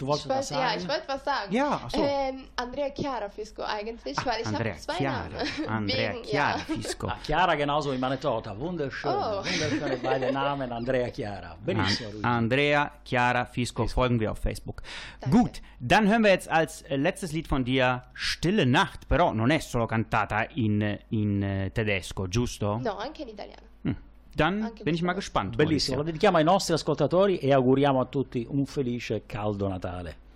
Du 0.01 0.07
Ich 0.07 0.09
wolltest 0.09 0.29
was 0.31 0.51
wollte, 0.51 0.55
ja, 0.55 0.69
sagen? 0.71 0.81
ich 0.81 0.89
wollte 0.89 1.09
was 1.09 1.25
sagen. 1.25 1.53
Ja, 1.53 1.81
ach 1.85 1.91
so. 1.91 2.03
Ähm, 2.03 2.45
Andrea 2.57 2.89
Chiara 2.89 3.29
Fisco 3.29 3.63
eigentlich, 3.63 4.17
weil 4.25 4.41
ich 4.41 4.47
habe 4.47 4.75
zwei 4.79 4.95
Chiara. 4.95 5.29
Namen. 5.29 5.69
Andrea 5.69 6.13
Wegen, 6.15 6.23
Chiara 6.25 6.59
ja. 6.59 6.65
Fisco. 6.65 7.07
Ah, 7.11 7.19
Chiara 7.23 7.55
genauso 7.55 7.93
wie 7.93 7.99
meine 7.99 8.19
Tochter. 8.19 8.59
Wunderschön. 8.59 9.11
Oh. 9.11 9.45
Wunderschöne 9.45 9.99
beide 10.03 10.33
Namen. 10.41 10.73
Andrea 10.73 11.11
Chiara. 11.11 11.55
Benissimo. 11.63 12.11
An. 12.23 12.45
Andrea 12.45 12.93
Chiara 13.05 13.45
Fisco, 13.45 13.87
folgen 13.89 14.19
wir 14.19 14.31
auf 14.33 14.39
Facebook. 14.39 14.81
Danke. 15.21 15.37
Gut, 15.37 15.61
dann 15.81 16.09
hören 16.09 16.23
wir 16.23 16.31
jetzt 16.31 16.49
als 16.49 16.83
letztes 16.89 17.33
Lied 17.33 17.47
von 17.47 17.63
dir 17.63 18.05
Stille 18.15 18.65
Nacht, 18.65 19.07
però 19.07 19.35
non 19.35 19.51
è 19.51 19.59
solo 19.59 19.85
cantata 19.85 20.45
in, 20.55 20.99
in 21.11 21.43
eh, 21.43 21.71
tedesco, 21.75 22.27
giusto? 22.27 22.79
No, 22.79 22.97
anche 22.97 23.21
in 23.23 23.29
italiano. 23.29 23.67
Hm. 23.83 23.97
Dann 24.35 24.63
Anche 24.63 24.85
bin 24.85 24.95
ich 24.95 25.03
mal 25.03 25.13
gespannt. 25.13 25.57
Bellissimo, 25.57 25.99
lo 25.99 26.03
dedichiamo 26.03 26.37
ai 26.37 26.45
nostri 26.45 26.75
ascoltatori 26.75 27.39
e 27.39 27.53
auguriamo 27.53 28.01
a 28.01 28.05
tutti 28.05 28.47
un 28.49 28.67
felice 28.67 29.23
caldo 29.27 29.69
Natale. 29.69 30.29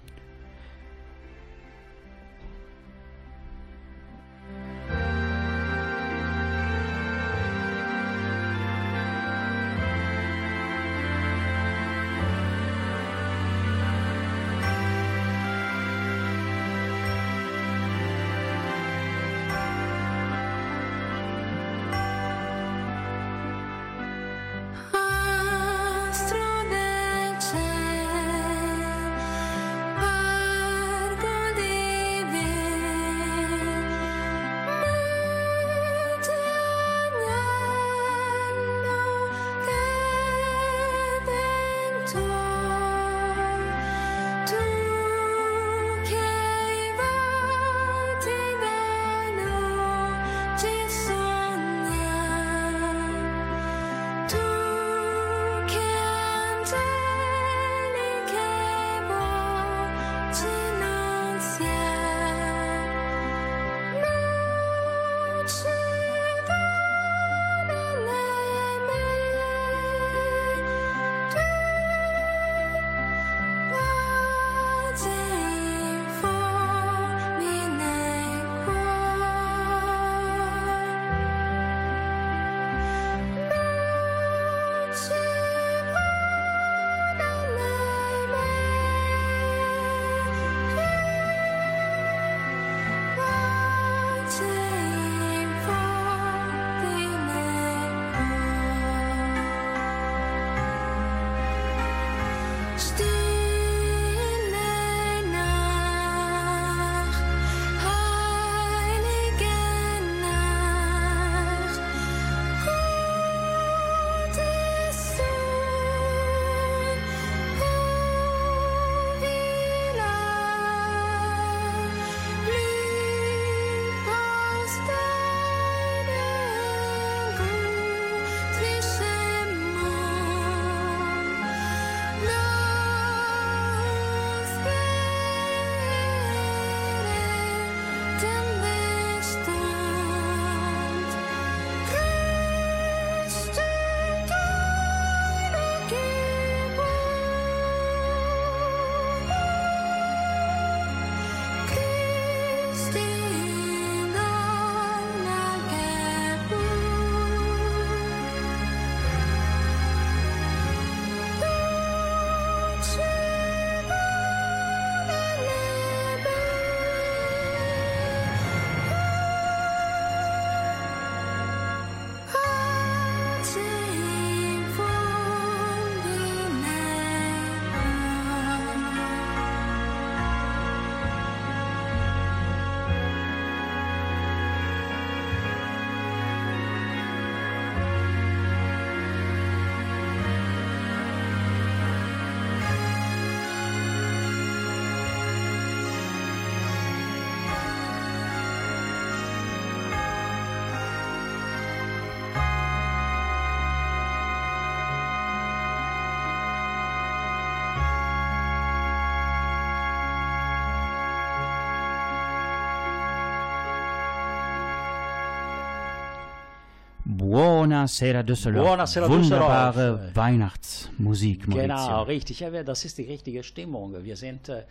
Buonasera 217.24 218.22
Düsseldorf. 218.22 218.66
Buonasera 218.66 219.08
Wunderbare 219.08 219.72
Düsseldorf. 219.72 220.16
Weihnachtsmusik, 220.16 221.48
Maurizio. 221.48 221.62
Genau, 221.62 222.02
richtig. 222.02 222.40
Ja, 222.40 222.62
das 222.62 222.84
ist 222.84 222.98
die 222.98 223.04
richtige 223.04 223.42
Stimmung. 223.42 223.94
Wir 224.04 224.16
sind 224.16 224.48
äh, 224.48 224.64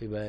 über 0.00 0.24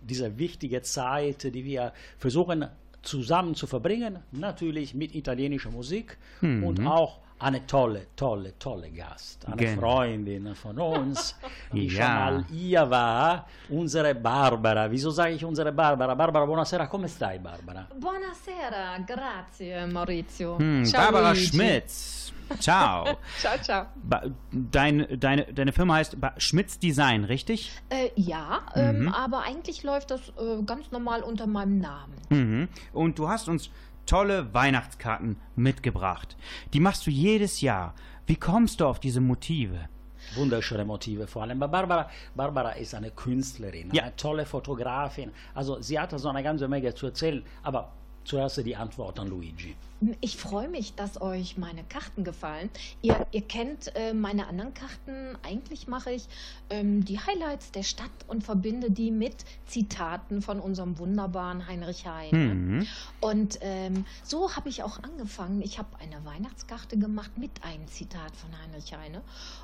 diese 0.00 0.36
wichtige 0.38 0.82
Zeit, 0.82 1.42
die 1.54 1.64
wir 1.64 1.92
versuchen 2.18 2.66
zusammen 3.02 3.54
zu 3.54 3.66
verbringen, 3.66 4.18
natürlich 4.32 4.94
mit 4.94 5.14
italienischer 5.14 5.70
Musik 5.70 6.18
und 6.42 6.84
auch 6.86 7.20
eine 7.38 7.66
tolle, 7.66 8.06
tolle, 8.16 8.58
tolle 8.58 8.90
Gast, 8.90 9.46
eine 9.46 9.56
Genau. 9.56 9.80
Freundin 9.80 10.54
von 10.54 10.78
uns, 10.78 11.34
die 11.72 11.90
schon 11.90 11.98
Ja. 12.00 12.08
mal 12.30 12.44
hier 12.50 12.88
war, 12.90 13.46
unsere 13.68 14.14
Barbara. 14.14 14.90
Wieso 14.90 15.10
sage 15.10 15.34
ich 15.34 15.44
unsere 15.44 15.70
Barbara? 15.72 16.14
Barbara, 16.14 16.46
buonasera, 16.46 16.86
come 16.86 17.08
stai 17.08 17.38
Barbara? 17.38 17.86
Buonasera, 17.98 18.98
grazie 19.06 19.86
Maurizio. 19.86 20.58
Hm, 20.58 20.84
Ciao, 20.84 21.02
Barbara 21.02 21.32
Luigi. 21.32 21.46
Schmitz. 21.46 22.32
Ciao. 22.60 23.18
Ciao, 23.40 23.58
ciao. 23.60 23.86
Ba 23.96 24.22
dein, 24.52 25.04
deine, 25.18 25.52
deine 25.52 25.72
Firma 25.72 25.94
heißt 25.96 26.20
ba 26.20 26.32
Schmitz 26.38 26.78
Design, 26.78 27.24
richtig? 27.24 27.72
Äh, 27.90 28.10
ja, 28.14 28.60
ähm, 28.76 29.08
aber 29.12 29.42
eigentlich 29.42 29.82
läuft 29.82 30.12
das 30.12 30.20
äh, 30.38 30.62
ganz 30.64 30.92
normal 30.92 31.22
unter 31.22 31.46
meinem 31.48 31.78
Namen. 31.80 32.14
Mhm. 32.30 32.68
Und 32.92 33.18
du 33.18 33.28
hast 33.28 33.48
uns 33.48 33.68
tolle 34.06 34.52
Weihnachtskarten 34.54 35.36
mitgebracht. 35.56 36.36
Die 36.72 36.80
machst 36.80 37.06
du 37.06 37.10
jedes 37.10 37.60
Jahr. 37.60 37.94
Wie 38.26 38.36
kommst 38.36 38.80
du 38.80 38.86
auf 38.86 38.98
diese 39.00 39.20
Motive? 39.20 39.88
Wunderschöne 40.34 40.84
Motive 40.84 41.26
vor 41.26 41.42
allem. 41.42 41.62
Aber 41.62 41.70
Barbara, 41.70 42.10
Barbara 42.34 42.70
ist 42.72 42.94
eine 42.94 43.10
Künstlerin, 43.10 43.90
Ja. 43.92 44.04
eine 44.04 44.16
tolle 44.16 44.44
Fotografin. 44.46 45.30
Also 45.54 45.80
sie 45.80 45.98
hat 46.00 46.18
so 46.18 46.28
eine 46.28 46.42
ganze 46.42 46.66
Menge 46.66 46.92
zu 46.94 47.06
erzählen. 47.06 47.44
Aber 47.62 47.92
zuerst 48.24 48.64
die 48.64 48.74
Antwort 48.74 49.20
an 49.20 49.28
Luigi. 49.28 49.76
Ich 50.20 50.36
freue 50.36 50.68
mich, 50.68 50.94
dass 50.94 51.20
euch 51.20 51.56
meine 51.56 51.82
Karten 51.82 52.22
gefallen. 52.22 52.68
Ihr, 53.00 53.26
ihr 53.32 53.40
kennt 53.40 53.94
äh, 53.96 54.12
meine 54.12 54.46
anderen 54.46 54.74
Karten. 54.74 55.38
Eigentlich 55.42 55.88
mache 55.88 56.12
ich 56.12 56.28
ähm, 56.68 57.04
die 57.04 57.18
Highlights 57.18 57.72
der 57.72 57.82
Stadt 57.82 58.10
und 58.28 58.44
verbinde 58.44 58.90
die 58.90 59.10
mit 59.10 59.36
Zitaten 59.66 60.42
von 60.42 60.60
unserem 60.60 60.98
wunderbaren 60.98 61.66
Heinrich 61.66 62.06
Heine. 62.06 62.54
Mhm. 62.54 62.86
Und 63.20 63.58
ähm, 63.62 64.04
so 64.22 64.54
habe 64.54 64.68
ich 64.68 64.82
auch 64.82 65.02
angefangen. 65.02 65.62
Ich 65.62 65.78
habe 65.78 65.88
eine 65.98 66.22
Weihnachtskarte 66.26 66.98
gemacht 66.98 67.38
mit 67.38 67.64
einem 67.64 67.86
Zitat 67.86 68.36
von 68.36 68.50
Heinrich 68.62 68.94
Heine. 68.94 69.22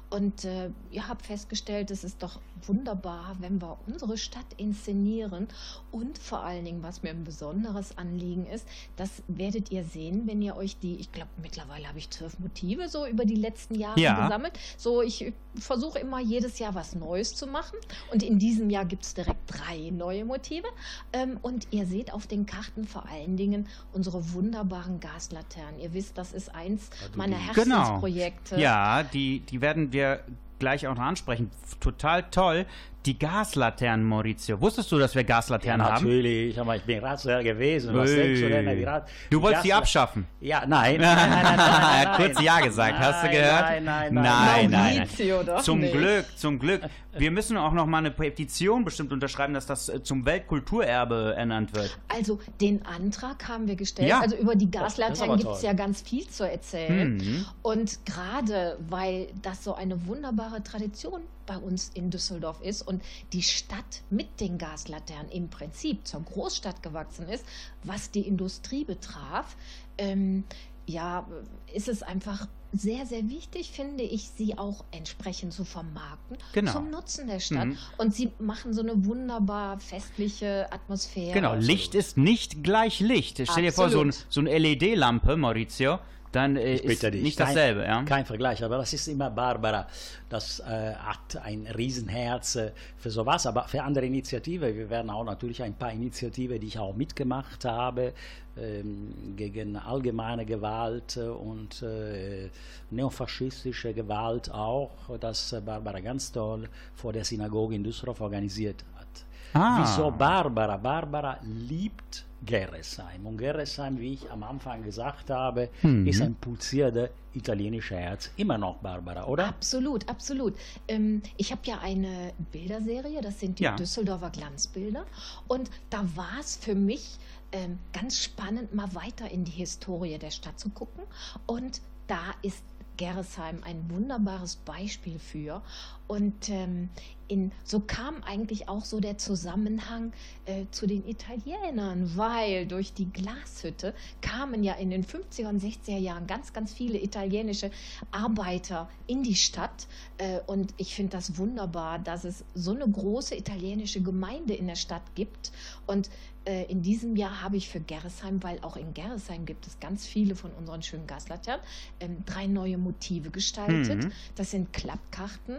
Und 0.08 0.44
äh, 0.44 0.70
ihr 0.90 1.08
habt 1.08 1.26
festgestellt, 1.26 1.90
es 1.90 2.04
ist 2.04 2.22
doch 2.22 2.40
wunderbar, 2.66 3.36
wenn 3.40 3.60
wir 3.60 3.78
unsere 3.86 4.16
Stadt 4.16 4.46
inszenieren. 4.56 5.48
Und 5.90 6.18
vor 6.18 6.40
allen 6.40 6.64
Dingen, 6.64 6.82
was 6.82 7.02
mir 7.02 7.10
ein 7.10 7.24
besonderes 7.24 7.98
Anliegen 7.98 8.46
ist, 8.46 8.66
das 8.96 9.22
werdet 9.28 9.70
ihr 9.70 9.84
sehen, 9.84 10.21
wenn 10.26 10.42
ihr 10.42 10.56
euch 10.56 10.78
die, 10.78 10.96
ich 10.96 11.10
glaube, 11.12 11.30
mittlerweile 11.40 11.88
habe 11.88 11.98
ich 11.98 12.10
zwölf 12.10 12.38
Motive 12.38 12.88
so 12.88 13.06
über 13.06 13.24
die 13.24 13.34
letzten 13.36 13.74
Jahre 13.74 13.98
Ja. 14.00 14.22
gesammelt. 14.24 14.52
So, 14.76 15.02
ich 15.02 15.32
versuche 15.58 15.98
immer 15.98 16.20
jedes 16.20 16.58
Jahr 16.58 16.74
was 16.74 16.94
Neues 16.94 17.34
zu 17.34 17.46
machen. 17.46 17.78
Und 18.12 18.22
in 18.22 18.38
diesem 18.38 18.70
Jahr 18.70 18.84
gibt 18.84 19.04
es 19.04 19.14
direkt 19.14 19.40
drei 19.46 19.90
neue 19.90 20.24
Motive. 20.24 20.66
Ähm, 21.12 21.38
und 21.42 21.68
ihr 21.70 21.86
seht 21.86 22.12
auf 22.12 22.26
den 22.26 22.46
Karten 22.46 22.86
vor 22.86 23.06
allen 23.08 23.36
Dingen 23.36 23.68
unsere 23.92 24.32
wunderbaren 24.32 25.00
Gaslaternen. 25.00 25.80
Ihr 25.80 25.92
wisst, 25.94 26.16
das 26.18 26.32
ist 26.32 26.54
eins 26.54 26.90
meiner 27.14 27.36
Genau. 27.54 27.76
Herzensprojekte. 27.76 28.58
Ja, 28.60 29.02
die, 29.02 29.40
die 29.40 29.60
werden 29.60 29.92
wir 29.92 30.20
gleich 30.58 30.86
auch 30.86 30.94
noch 30.94 31.02
ansprechen. 31.02 31.50
Total 31.80 32.22
toll. 32.30 32.66
Die 33.04 33.18
Gaslaternen, 33.18 34.06
Maurizio. 34.06 34.60
Wusstest 34.60 34.92
du, 34.92 34.98
dass 34.98 35.14
wir 35.14 35.24
Gaslaternen 35.24 35.84
haben? 35.84 36.04
natürlich, 36.04 36.58
aber 36.60 36.76
ich 36.76 36.82
bin 36.82 37.00
Ratsherr 37.00 37.42
gewesen. 37.42 37.94
Was 37.94 38.10
denkst 38.10 38.40
du 38.40 38.48
denn? 38.48 38.76
Die 38.76 38.84
Rat- 38.84 39.08
Du 39.28 39.42
wolltest 39.42 39.64
die 39.64 39.72
abschaffen. 39.72 40.26
Ja, 40.40 40.64
nein. 40.66 40.96
nein, 41.00 41.16
nein, 41.16 41.30
nein, 41.30 41.42
nein, 41.42 41.56
nein, 41.56 41.58
er 41.58 41.98
hat 42.00 42.18
nein. 42.18 42.32
kurz 42.32 42.40
Ja 42.44 42.60
gesagt, 42.60 42.98
hast 42.98 43.22
du 43.22 43.26
Nein, 43.26 43.36
gehört? 43.36 43.60
Nein, 43.62 43.84
nein, 43.84 44.14
nein, 44.14 44.22
nein. 44.24 44.70
nein. 44.70 44.96
Maurizio, 44.98 45.42
doch 45.42 45.62
Zum 45.62 45.80
nicht. 45.80 45.92
Glück, 45.92 46.26
zum 46.36 46.58
Glück. 46.58 46.82
Wir 47.18 47.30
müssen 47.30 47.56
auch 47.56 47.72
noch 47.72 47.86
mal 47.86 47.98
eine 47.98 48.10
Petition 48.10 48.84
bestimmt 48.84 49.12
unterschreiben, 49.12 49.52
dass 49.52 49.66
das 49.66 49.88
äh, 49.88 50.02
zum 50.02 50.24
Weltkulturerbe 50.24 51.34
ernannt 51.36 51.74
wird. 51.74 51.98
Also 52.08 52.38
den 52.60 52.86
Antrag 52.86 53.48
haben 53.48 53.66
wir 53.66 53.76
gestellt. 53.76 54.08
Ja. 54.08 54.20
Also 54.20 54.36
über 54.36 54.54
die 54.54 54.70
Gaslaternen 54.70 55.36
gibt 55.38 55.50
es 55.50 55.62
ja 55.62 55.72
ganz 55.72 56.00
viel 56.02 56.26
zu 56.28 56.48
erzählen. 56.48 57.16
Mhm. 57.16 57.44
Und 57.62 57.98
gerade 58.06 58.78
weil 58.88 59.26
das 59.42 59.64
so 59.64 59.74
eine 59.74 60.06
wunderbare 60.06 60.62
Tradition 60.62 61.20
bei 61.52 61.58
uns 61.58 61.90
in 61.94 62.10
Düsseldorf 62.10 62.62
ist 62.62 62.82
und 62.82 63.02
die 63.32 63.42
Stadt 63.42 64.02
mit 64.08 64.40
den 64.40 64.56
Gaslaternen 64.56 65.30
im 65.30 65.48
Prinzip 65.50 66.06
zur 66.06 66.22
Großstadt 66.22 66.82
gewachsen 66.82 67.28
ist, 67.28 67.44
was 67.84 68.10
die 68.10 68.26
Industrie 68.26 68.84
betraf, 68.84 69.56
ähm, 69.98 70.44
ja, 70.86 71.26
ist 71.72 71.88
es 71.88 72.02
einfach 72.02 72.48
sehr, 72.72 73.04
sehr 73.04 73.28
wichtig, 73.28 73.70
finde 73.70 74.02
ich, 74.02 74.30
sie 74.30 74.56
auch 74.56 74.84
entsprechend 74.92 75.52
zu 75.52 75.64
vermarkten 75.64 76.38
Genau. 76.54 76.72
zum 76.72 76.90
Nutzen 76.90 77.26
der 77.26 77.38
Stadt. 77.38 77.66
Mhm. 77.66 77.78
Und 77.98 78.14
sie 78.14 78.32
machen 78.38 78.72
so 78.72 78.80
eine 78.80 79.04
wunderbar 79.04 79.78
festliche 79.78 80.72
Atmosphäre. 80.72 81.34
Genau, 81.34 81.54
Licht 81.54 81.94
ist 81.94 82.16
nicht 82.16 82.64
gleich 82.64 83.00
Licht. 83.00 83.42
Stell 83.44 83.62
dir 83.62 83.72
vor, 83.72 83.90
so, 83.90 84.00
ein, 84.00 84.08
Absolut. 84.08 84.32
so 84.32 84.40
eine 84.40 84.56
LED-Lampe, 84.58 85.36
Maurizio, 85.36 85.98
dann 86.32 86.56
äh, 86.56 86.76
ist 86.76 87.02
dich. 87.02 87.22
nicht 87.22 87.38
Kein- 87.38 87.46
dasselbe. 87.46 87.82
Ja? 87.84 88.02
Kein 88.04 88.24
Vergleich, 88.24 88.64
aber 88.64 88.78
das 88.78 88.92
ist 88.92 89.06
immer 89.08 89.30
Barbara. 89.30 89.86
Das 90.28 90.60
äh, 90.60 90.94
hat 90.94 91.36
ein 91.44 91.66
Riesenherz 91.66 92.56
äh, 92.56 92.72
für 92.96 93.10
sowas, 93.10 93.46
aber 93.46 93.64
für 93.68 93.82
andere 93.82 94.06
Initiativen. 94.06 94.74
Wir 94.74 94.88
werden 94.90 95.10
auch 95.10 95.24
natürlich 95.24 95.62
ein 95.62 95.74
paar 95.74 95.92
Initiativen, 95.92 96.58
die 96.58 96.68
ich 96.68 96.78
auch 96.78 96.94
mitgemacht 96.94 97.64
habe, 97.64 98.14
ähm, 98.56 99.34
gegen 99.36 99.76
allgemeine 99.76 100.44
Gewalt 100.44 101.16
äh, 101.16 101.20
und 101.20 101.82
äh, 101.82 102.50
neofaschistische 102.90 103.92
Gewalt 103.94 104.50
auch, 104.50 104.90
das 105.20 105.54
Barbara 105.64 106.00
ganz 106.00 106.32
toll 106.32 106.68
vor 106.94 107.12
der 107.12 107.24
Synagoge 107.24 107.74
in 107.74 107.84
Düsseldorf 107.84 108.20
organisiert 108.20 108.84
hat. 108.96 109.24
Ah. 109.54 109.80
Wieso 109.82 110.10
Barbara? 110.10 110.76
Barbara 110.76 111.38
liebt 111.42 112.24
Gerresheim. 112.44 113.26
Und 113.26 113.38
Gerresheim, 113.38 113.98
wie 113.98 114.14
ich 114.14 114.30
am 114.30 114.42
Anfang 114.42 114.82
gesagt 114.82 115.30
habe, 115.30 115.68
Mhm. 115.82 116.06
ist 116.06 116.20
ein 116.20 116.34
pulsierter 116.34 117.10
italienischer 117.34 117.96
Herz. 117.96 118.30
Immer 118.36 118.58
noch 118.58 118.76
Barbara, 118.78 119.26
oder? 119.26 119.46
Absolut, 119.48 120.08
absolut. 120.08 120.54
Ähm, 120.88 121.22
ich 121.36 121.50
habe 121.52 121.62
ja 121.64 121.78
eine 121.80 122.32
Bilderserie, 122.50 123.20
das 123.22 123.40
sind 123.40 123.58
die 123.58 123.64
Ja. 123.64 123.76
Düsseldorfer 123.76 124.30
Glanzbilder. 124.30 125.06
Und 125.48 125.70
da 125.90 126.04
war 126.16 126.38
es 126.40 126.56
für 126.56 126.74
mich 126.74 127.16
ähm, 127.52 127.78
ganz 127.92 128.18
spannend, 128.22 128.74
mal 128.74 128.94
weiter 128.94 129.30
in 129.30 129.44
die 129.44 129.50
Historie 129.52 130.16
der 130.18 130.30
Stadt 130.30 130.58
zu 130.58 130.70
gucken. 130.70 131.04
Und 131.46 131.80
da 132.06 132.34
ist 132.42 132.64
Gerresheim 132.96 133.58
ein 133.64 133.90
wunderbares 133.90 134.56
Beispiel 134.56 135.18
für. 135.18 135.62
Und 136.06 136.50
ähm, 136.50 136.90
in, 137.28 137.52
so 137.64 137.80
kam 137.80 138.22
eigentlich 138.24 138.68
auch 138.68 138.84
so 138.84 139.00
der 139.00 139.16
Zusammenhang 139.16 140.12
äh, 140.44 140.66
zu 140.70 140.86
den 140.86 141.08
Italienern, 141.08 142.16
weil 142.16 142.66
durch 142.66 142.92
die 142.92 143.10
Glashütte 143.10 143.94
kamen 144.20 144.62
ja 144.62 144.74
in 144.74 144.90
den 144.90 145.04
50er 145.04 145.48
und 145.48 145.62
60er 145.62 145.96
Jahren 145.96 146.26
ganz, 146.26 146.52
ganz 146.52 146.74
viele 146.74 147.02
italienische 147.02 147.70
Arbeiter 148.10 148.90
in 149.06 149.22
die 149.22 149.36
Stadt. 149.36 149.86
Äh, 150.18 150.40
und 150.46 150.74
ich 150.76 150.94
finde 150.94 151.12
das 151.12 151.38
wunderbar, 151.38 151.98
dass 151.98 152.24
es 152.24 152.44
so 152.54 152.72
eine 152.72 152.86
große 152.86 153.34
italienische 153.34 154.02
Gemeinde 154.02 154.52
in 154.54 154.66
der 154.66 154.76
Stadt 154.76 155.14
gibt. 155.14 155.52
Und 155.86 156.10
äh, 156.44 156.64
in 156.64 156.82
diesem 156.82 157.16
Jahr 157.16 157.42
habe 157.42 157.56
ich 157.56 157.68
für 157.68 157.80
Gerresheim, 157.80 158.42
weil 158.42 158.58
auch 158.60 158.76
in 158.76 158.94
Gerresheim 158.94 159.46
gibt 159.46 159.66
es 159.66 159.78
ganz 159.80 160.06
viele 160.06 160.34
von 160.34 160.50
unseren 160.52 160.82
schönen 160.82 161.06
Gaslaternen, 161.06 161.64
ähm, 162.00 162.24
drei 162.26 162.46
neue 162.46 162.78
Motive 162.78 163.30
gestaltet. 163.30 164.04
Mhm. 164.04 164.12
Das 164.34 164.50
sind 164.50 164.72
Klappkarten. 164.72 165.58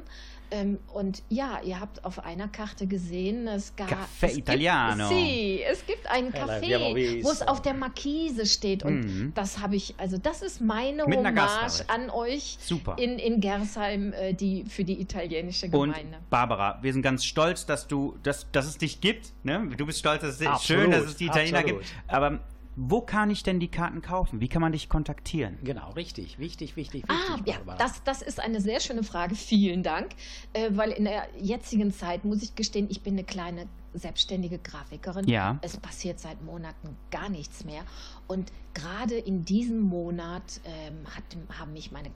Ähm, 0.54 0.78
und 0.94 1.24
ja, 1.30 1.60
ihr 1.66 1.80
habt 1.80 2.06
auf 2.06 2.24
einer 2.24 2.48
Karte 2.48 2.86
gesehen, 2.86 3.48
es 3.48 3.76
gab. 3.76 3.90
Café 3.90 4.28
es 4.28 4.38
Italiano. 4.38 5.10
Gibt, 5.10 5.20
sì, 5.20 5.62
es 5.68 5.86
gibt 5.88 6.06
ein 6.08 6.26
Ja, 6.32 6.46
Café, 6.46 7.24
wo 7.24 7.32
es 7.32 7.42
auf 7.42 7.62
der 7.64 7.74
Markise 7.74 8.46
steht. 8.46 8.84
Und 8.84 9.00
Mhm. 9.02 9.32
das 9.34 9.60
habe 9.60 9.76
ich, 9.76 9.96
also 9.98 10.18
das 10.20 10.44
ist 10.44 10.62
meine 10.62 11.08
Mit 11.08 11.18
Hommage 11.18 11.84
an 11.88 12.10
euch 12.12 12.58
Super. 12.62 12.96
in, 13.00 13.18
in 13.18 13.42
Gersheim, 13.42 14.14
äh, 14.14 14.34
die, 14.34 14.64
für 14.66 14.84
die 14.84 15.02
italienische 15.02 15.66
Und 15.66 15.92
Gemeinde. 15.94 16.20
Barbara, 16.30 16.78
wir 16.84 16.94
sind 16.94 17.02
ganz 17.02 17.26
stolz, 17.26 17.66
dass 17.66 17.88
du, 17.88 18.16
dass, 18.22 18.46
dass 18.52 18.68
es 18.68 18.78
dich 18.78 19.02
gibt. 19.02 19.34
Ne? 19.44 19.70
Du 19.76 19.88
bist 19.88 19.98
stolz, 20.00 20.22
dass 20.22 20.40
es 20.40 20.46
Absolut, 20.46 20.82
schön, 20.84 20.92
dass 20.92 21.06
es 21.06 21.16
die 21.18 21.26
Italiener 21.26 21.60
absolut. 21.60 21.82
gibt. 21.82 21.94
Aber 22.08 22.40
wo 22.76 23.02
kann 23.02 23.30
ich 23.30 23.44
denn 23.44 23.60
die 23.60 23.68
Karten 23.68 24.02
kaufen? 24.02 24.42
Wie 24.42 24.48
kann 24.48 24.62
man 24.62 24.72
dich 24.72 24.90
kontaktieren? 24.90 25.58
Genau, 25.64 25.92
richtig. 25.92 26.40
Wichtig, 26.40 26.76
wichtig, 26.76 27.04
wichtig, 27.04 27.10
Ah, 27.10 27.40
ja, 27.46 27.58
das, 27.78 28.04
das 28.04 28.22
ist 28.22 28.40
eine 28.40 28.62
sehr 28.62 28.80
schöne 28.80 29.04
Frage. 29.04 29.36
Vielen 29.36 29.84
Dank. 29.84 30.12
Äh, 30.54 30.70
weil 30.72 30.92
in 30.92 31.06
der 31.06 31.28
jetzigen 31.40 31.92
Zeit 31.92 32.26
muss 32.26 32.42
ich 32.42 32.56
gestehen, 32.56 32.88
ich 32.90 33.02
bin 33.02 33.14
eine 33.14 33.24
kleine 33.24 33.68
selbstständige 33.94 34.58
Grafikerin. 34.58 35.28
Ja. 35.28 35.60
Es 35.62 35.78
passiert 35.78 36.20
seit 36.20 36.42
Monaten 36.44 36.98
gar 37.12 37.30
nichts 37.30 37.64
mehr. 37.64 37.84
Und 38.28 38.52
gerade 38.74 39.16
in 39.16 39.46
diesem 39.46 39.82
Monat 39.82 40.62
ähm, 40.66 41.06
hat, 41.16 41.60
haben 41.60 41.74
mich 41.74 41.92
meine 41.92 42.10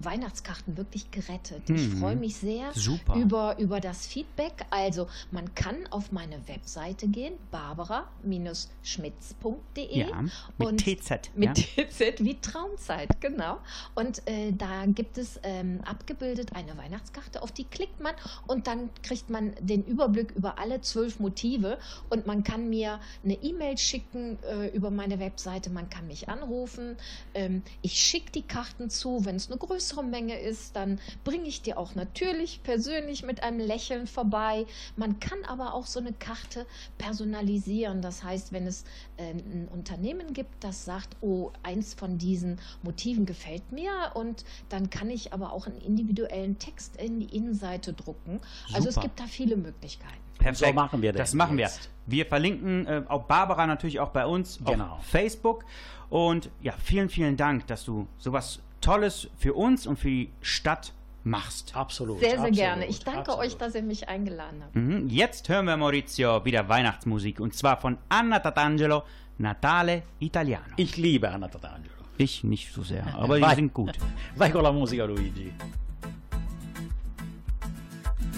Weihnachtskarten 0.00 0.76
wirklich 0.76 1.10
gerettet. 1.10 1.68
Ich 1.70 1.88
Mhm. 1.88 1.96
freue 1.98 2.16
mich 2.16 2.36
sehr 2.36 2.72
Super. 2.74 3.14
über, 3.14 3.58
über 3.58 3.80
das 3.80 4.06
Feedback. 4.06 4.52
Also 4.70 5.08
man 5.30 5.54
kann 5.54 5.86
auf 5.90 6.12
meine 6.12 6.46
Webseite 6.48 7.08
gehen, 7.08 7.34
barbara-schmitz.de 7.50 9.98
Ja, 9.98 10.22
mit 10.58 10.68
und 10.68 10.78
TZ. 10.84 11.30
mit 11.34 11.58
ja? 11.76 11.84
TZ 11.84 12.24
wie 12.24 12.38
Traumzeit, 12.40 13.20
genau. 13.20 13.58
Und 13.94 14.26
äh, 14.28 14.52
da 14.52 14.84
gibt 14.86 15.18
es 15.18 15.38
ähm, 15.42 15.80
abgebildet 15.84 16.50
eine 16.54 16.76
Weihnachtskarte, 16.76 17.42
auf 17.42 17.52
die 17.52 17.64
klickt 17.64 18.00
man 18.00 18.14
und 18.46 18.66
dann 18.66 18.90
kriegt 19.02 19.30
man 19.30 19.54
den 19.60 19.84
Überblick 19.84 20.32
über 20.32 20.58
alle 20.58 20.80
zwölf 20.80 21.18
Motive 21.20 21.78
und 22.10 22.26
man 22.26 22.44
kann 22.44 22.68
mir 22.68 23.00
eine 23.24 23.34
E-Mail 23.34 23.78
schicken 23.78 24.38
äh, 24.42 24.68
über 24.68 24.90
meine 24.90 25.18
Webseite, 25.18 25.70
man 25.70 25.88
kann 25.88 26.06
mich 26.06 26.28
anrufen. 26.28 26.96
Ähm, 27.34 27.62
ich 27.82 27.94
schicke 27.98 28.32
die 28.32 28.42
Karten 28.42 28.90
zu, 28.90 29.24
wenn 29.24 29.36
es 29.36 29.50
eine 29.50 29.58
größere 29.58 29.85
Menge 29.94 30.38
ist, 30.38 30.76
dann 30.76 31.00
bringe 31.24 31.46
ich 31.46 31.62
die 31.62 31.74
auch 31.74 31.94
natürlich 31.94 32.62
persönlich 32.62 33.24
mit 33.24 33.42
einem 33.42 33.60
Lächeln 33.60 34.06
vorbei. 34.06 34.66
Man 34.96 35.20
kann 35.20 35.38
aber 35.46 35.74
auch 35.74 35.86
so 35.86 36.00
eine 36.00 36.12
Karte 36.12 36.66
personalisieren. 36.98 38.02
Das 38.02 38.22
heißt, 38.22 38.52
wenn 38.52 38.66
es 38.66 38.84
äh, 39.16 39.30
ein 39.30 39.68
Unternehmen 39.72 40.32
gibt, 40.32 40.62
das 40.64 40.84
sagt, 40.84 41.16
oh, 41.20 41.50
eins 41.62 41.94
von 41.94 42.18
diesen 42.18 42.60
Motiven 42.82 43.26
gefällt 43.26 43.72
mir 43.72 43.90
und 44.14 44.44
dann 44.68 44.90
kann 44.90 45.10
ich 45.10 45.32
aber 45.32 45.52
auch 45.52 45.66
einen 45.66 45.80
individuellen 45.80 46.58
Text 46.58 46.96
in 46.96 47.20
die 47.20 47.36
Innenseite 47.36 47.92
drucken. 47.92 48.40
Also 48.72 48.88
es 48.88 48.94
Super. 48.94 49.06
gibt 49.06 49.20
da 49.20 49.24
viele 49.24 49.56
Möglichkeiten. 49.56 50.14
Perfekt. 50.38 50.58
So 50.58 50.72
machen 50.72 51.02
wir 51.02 51.12
das. 51.12 51.30
das 51.30 51.34
machen 51.34 51.58
jetzt. 51.58 51.90
wir. 52.06 52.18
Wir 52.18 52.26
verlinken 52.26 52.86
äh, 52.86 53.02
auch 53.08 53.24
Barbara 53.24 53.66
natürlich 53.66 53.98
auch 54.00 54.10
bei 54.10 54.26
uns 54.26 54.60
Genau. 54.64 54.96
auf 54.96 55.04
Facebook. 55.04 55.64
Und 56.08 56.50
ja, 56.62 56.72
vielen, 56.78 57.08
vielen 57.08 57.36
Dank, 57.36 57.66
dass 57.66 57.84
du 57.84 58.06
sowas 58.18 58.60
Tolles 58.86 59.28
für 59.36 59.54
uns 59.54 59.84
und 59.88 59.98
für 59.98 60.08
die 60.08 60.30
Stadt 60.40 60.92
machst. 61.24 61.74
Absolut. 61.74 62.20
Sehr, 62.20 62.30
sehr 62.30 62.38
absolut, 62.38 62.56
gerne. 62.56 62.86
Ich 62.86 63.00
danke 63.00 63.32
absolut. 63.32 63.40
euch, 63.40 63.56
dass 63.56 63.74
ihr 63.74 63.82
mich 63.82 64.08
eingeladen 64.08 64.62
habt. 64.62 64.76
Mhm. 64.76 65.08
Jetzt 65.08 65.48
hören 65.48 65.66
wir 65.66 65.76
Maurizio 65.76 66.44
wieder 66.44 66.68
Weihnachtsmusik 66.68 67.40
und 67.40 67.52
zwar 67.52 67.80
von 67.80 67.98
Anna 68.08 68.38
Tatangelo, 68.38 69.02
Natale 69.38 70.04
Italiano. 70.20 70.64
Ich 70.76 70.96
liebe 70.96 71.28
Anna 71.28 71.48
Tatangelo. 71.48 71.94
Ich 72.16 72.44
nicht 72.44 72.72
so 72.72 72.84
sehr, 72.84 73.04
aber 73.16 73.40
die 73.40 73.54
sind 73.56 73.74
gut. 73.74 73.98
Vai 74.36 74.50
con 74.50 74.62
la 74.62 74.70
musica, 74.70 75.04
Luigi. 75.04 75.52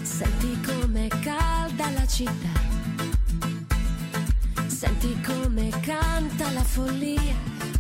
Senti 0.03 0.59
com'è 0.65 1.09
calda 1.09 1.91
la 1.91 2.07
città. 2.07 2.59
Senti 4.67 5.15
come 5.21 5.69
canta 5.83 6.51
la 6.53 6.65
follia. 6.65 7.78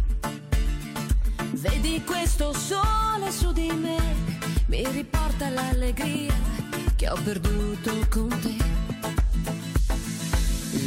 Vedi 1.53 2.03
questo 2.05 2.53
sole 2.53 3.31
su 3.31 3.53
di 3.53 3.71
me, 3.73 3.97
mi 4.67 4.87
riporta 4.91 5.49
l'allegria 5.49 6.35
che 6.95 7.09
ho 7.09 7.19
perduto 7.23 7.93
con 8.09 8.29
te. 8.29 8.55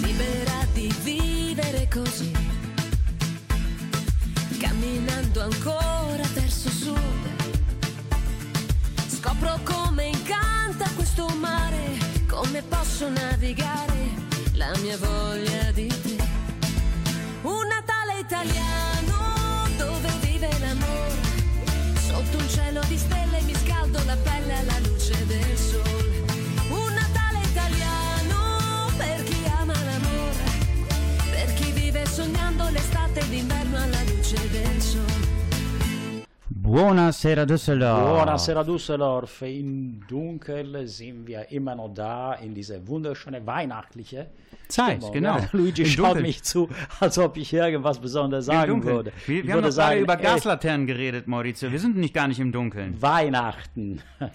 Libera 0.01 0.65
di 0.73 0.93
vivere 1.03 1.87
così, 1.91 2.31
camminando 4.59 5.41
ancora 5.41 6.23
verso 6.33 6.69
sud. 6.69 6.99
Scopro 9.07 9.59
come 9.63 10.05
incanta 10.05 10.89
questo 10.95 11.27
mare, 11.39 11.97
come 12.27 12.61
posso 12.61 13.09
navigare 13.09 14.09
la 14.53 14.71
mia 14.81 14.97
voglia 14.97 15.71
di 15.71 15.87
te. 15.87 16.17
Un 17.41 17.67
Natale 17.67 18.19
italiano 18.19 18.70
mi 24.11 24.17
scaldo 24.17 24.17
la 24.17 24.17
pelle 24.17 24.53
alla 24.53 24.79
luce 24.79 25.00
Buonasera 36.71 37.45
Düsseldorf. 37.45 38.01
Buonasera 38.01 38.63
Düsseldorf. 38.63 39.41
Im 39.41 39.99
Dunkel 40.07 40.87
sind 40.87 41.27
wir 41.27 41.51
immer 41.51 41.75
noch 41.75 41.93
da 41.93 42.35
in 42.35 42.55
diese 42.55 42.87
wunderschöne 42.87 43.45
weihnachtliche 43.45 44.27
Zeit, 44.69 44.93
Stimmung. 44.99 45.11
genau. 45.11 45.37
Ja, 45.37 45.49
Luigi 45.51 45.81
Im 45.81 45.87
schaut 45.89 46.05
Dunkeln. 46.05 46.25
mich 46.27 46.43
zu, 46.43 46.69
als 47.01 47.17
ob 47.17 47.35
ich 47.35 47.51
irgendwas 47.51 47.99
Besonderes 47.99 48.45
sagen 48.45 48.71
Dunkeln. 48.71 48.95
würde. 48.95 49.11
Wir, 49.25 49.43
wir 49.43 49.51
haben 49.51 49.63
würde 49.63 49.67
doch 49.67 49.75
gerade 49.75 49.95
sagen, 49.95 49.99
über 49.99 50.17
äh, 50.17 50.23
Gaslaternen 50.23 50.87
geredet, 50.87 51.27
Maurizio. 51.27 51.69
Wir 51.73 51.79
sind 51.79 51.97
nicht 51.97 52.13
gar 52.13 52.29
nicht 52.29 52.39
im 52.39 52.53
Dunkeln. 52.53 53.01
Weihnachten. 53.01 54.01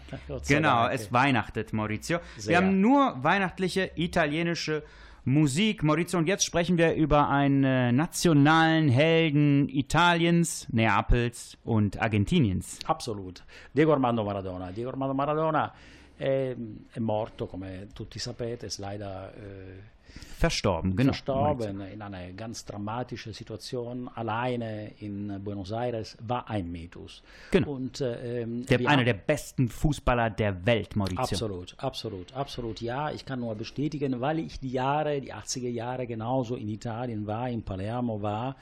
Genau, 0.46 0.88
es 0.88 1.10
weihnachtet, 1.12 1.72
Maurizio. 1.72 2.18
Wir 2.34 2.42
Sehr. 2.42 2.56
haben 2.58 2.80
nur 2.82 3.16
weihnachtliche 3.22 3.92
italienische 3.96 4.82
Musik, 5.26 5.82
Maurizio. 5.82 6.20
Und 6.20 6.28
jetzt 6.28 6.44
sprechen 6.44 6.78
wir 6.78 6.94
über 6.94 7.28
einen 7.28 7.64
äh, 7.64 7.90
nationalen 7.90 8.88
Helden 8.88 9.68
Italiens, 9.68 10.68
Neapels 10.70 11.58
und 11.64 12.00
Argentiniens. 12.00 12.78
Absolut. 12.86 13.42
Diego 13.74 13.92
Armando 13.92 14.22
Maradona. 14.22 14.70
Diego 14.70 14.90
Armando 14.90 15.14
Maradona 15.14 15.72
è, 16.16 16.54
è 16.92 16.98
morto, 17.00 17.46
come 17.46 17.88
tutti 17.92 18.20
sapete, 18.20 18.68
leider 18.78 19.34
äh, 19.36 19.95
Verstorben, 20.38 20.94
genau. 20.96 21.12
verstorben 21.12 21.80
in 21.80 22.02
einer 22.02 22.30
ganz 22.32 22.64
dramatischen 22.64 23.32
Situation. 23.32 24.08
Alleine 24.14 24.92
in 25.00 25.42
Buenos 25.42 25.70
Aires 25.70 26.16
war 26.26 26.48
ein 26.50 26.70
Mythos. 26.70 27.22
Genau. 27.50 27.70
Und, 27.72 28.00
äh, 28.02 28.42
ähm, 28.42 28.66
Der, 28.66 28.78
einer 28.80 28.90
haben- 28.98 29.04
der 29.06 29.14
besten 29.14 29.68
Fußballer 29.68 30.28
der 30.30 30.66
Welt, 30.66 30.94
Maurizio. 30.94 31.20
Absolut, 31.22 31.74
absolut, 31.78 32.32
absolut. 32.34 32.80
Ja, 32.82 33.10
ich 33.10 33.24
kann 33.24 33.40
nur 33.40 33.54
bestätigen, 33.54 34.20
weil 34.20 34.38
ich 34.40 34.60
die 34.60 34.72
Jahre, 34.72 35.20
die 35.22 35.32
80er 35.32 35.70
Jahre 35.70 36.06
genauso 36.06 36.56
in 36.56 36.68
Italien 36.68 37.26
war, 37.26 37.48
in 37.48 37.62
Palermo 37.62 38.20
war 38.20 38.56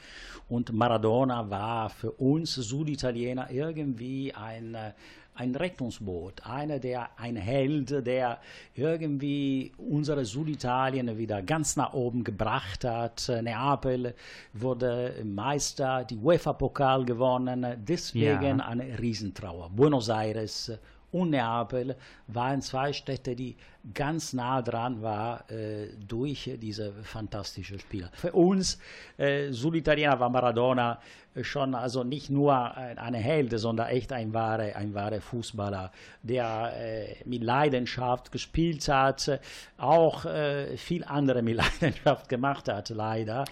und 0.49 0.73
Maradona 0.73 1.51
war 1.51 1.91
für 1.91 2.13
uns 2.13 2.55
Süditaliener 2.55 3.51
irgendwie 3.51 4.33
ein, 4.33 4.75
äh, 4.75 4.93
ein 5.35 5.55
Rettungsboot, 5.55 6.47
einer 6.47 6.79
der, 6.79 7.09
ein 7.19 7.37
Held, 7.37 8.07
der 8.07 8.39
irgendwie 8.75 9.73
unsere 9.79 10.25
Süditalien 10.25 11.19
wieder 11.19 11.43
ganz 11.43 11.77
nach 11.77 11.93
oben 11.93 12.23
gebracht 12.25 12.85
hat. 12.85 13.31
Neapel 13.43 14.15
wurde 14.53 15.15
Meister, 15.25 16.05
die 16.05 16.17
UEFA-Pokal 16.17 17.05
gewonnen, 17.05 17.67
deswegen 17.87 18.59
Ja. 18.59 18.67
eine 18.67 18.99
Riesentrauer. 18.99 19.71
Buenos 19.71 20.09
Aires 20.09 20.73
und 21.15 21.31
Neapel 21.31 21.97
waren 22.27 22.61
zwei 22.61 22.93
Städte, 22.93 23.37
die 23.37 23.57
ganz 23.95 24.33
nah 24.33 24.61
dran 24.63 25.01
waren 25.01 25.49
äh, 25.49 25.89
durch 26.07 26.51
diese 26.61 26.93
fantastische 27.05 27.79
Spiele. 27.79 28.11
Für 28.15 28.33
uns 28.33 28.81
äh, 29.17 29.53
Süditaliener 29.53 30.19
war 30.19 30.29
Maradona 30.29 30.99
äh, 31.35 31.45
schon 31.45 31.75
also 31.77 32.03
nicht 32.03 32.31
nur 32.31 32.77
ein, 32.77 32.99
eine 32.99 33.19
Held, 33.19 33.57
sondern 33.59 33.89
echt 33.89 34.13
ein 34.13 34.35
wahrer, 34.35 34.75
ein 34.75 34.93
wahrer 34.93 35.21
Fußballer, 35.21 35.93
der 36.23 36.73
äh, 36.77 37.17
mit 37.27 37.45
Leidenschaft 37.45 38.33
gespielt 38.33 38.89
hat, 38.89 39.41
auch 39.77 40.25
äh, 40.25 40.77
viel 40.77 41.05
andere 41.05 41.43
mit 41.43 41.57
Leidenschaft 41.83 42.29
gemacht 42.29 42.69
hat, 42.69 42.89
leider. 42.89 43.45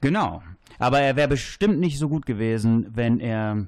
Genau. 0.00 0.40
Aber 0.78 1.00
er 1.00 1.16
wäre 1.16 1.28
bestimmt 1.28 1.80
nicht 1.80 1.98
so 1.98 2.08
gut 2.08 2.26
gewesen, 2.26 2.86
wenn 2.94 3.18
er 3.18 3.66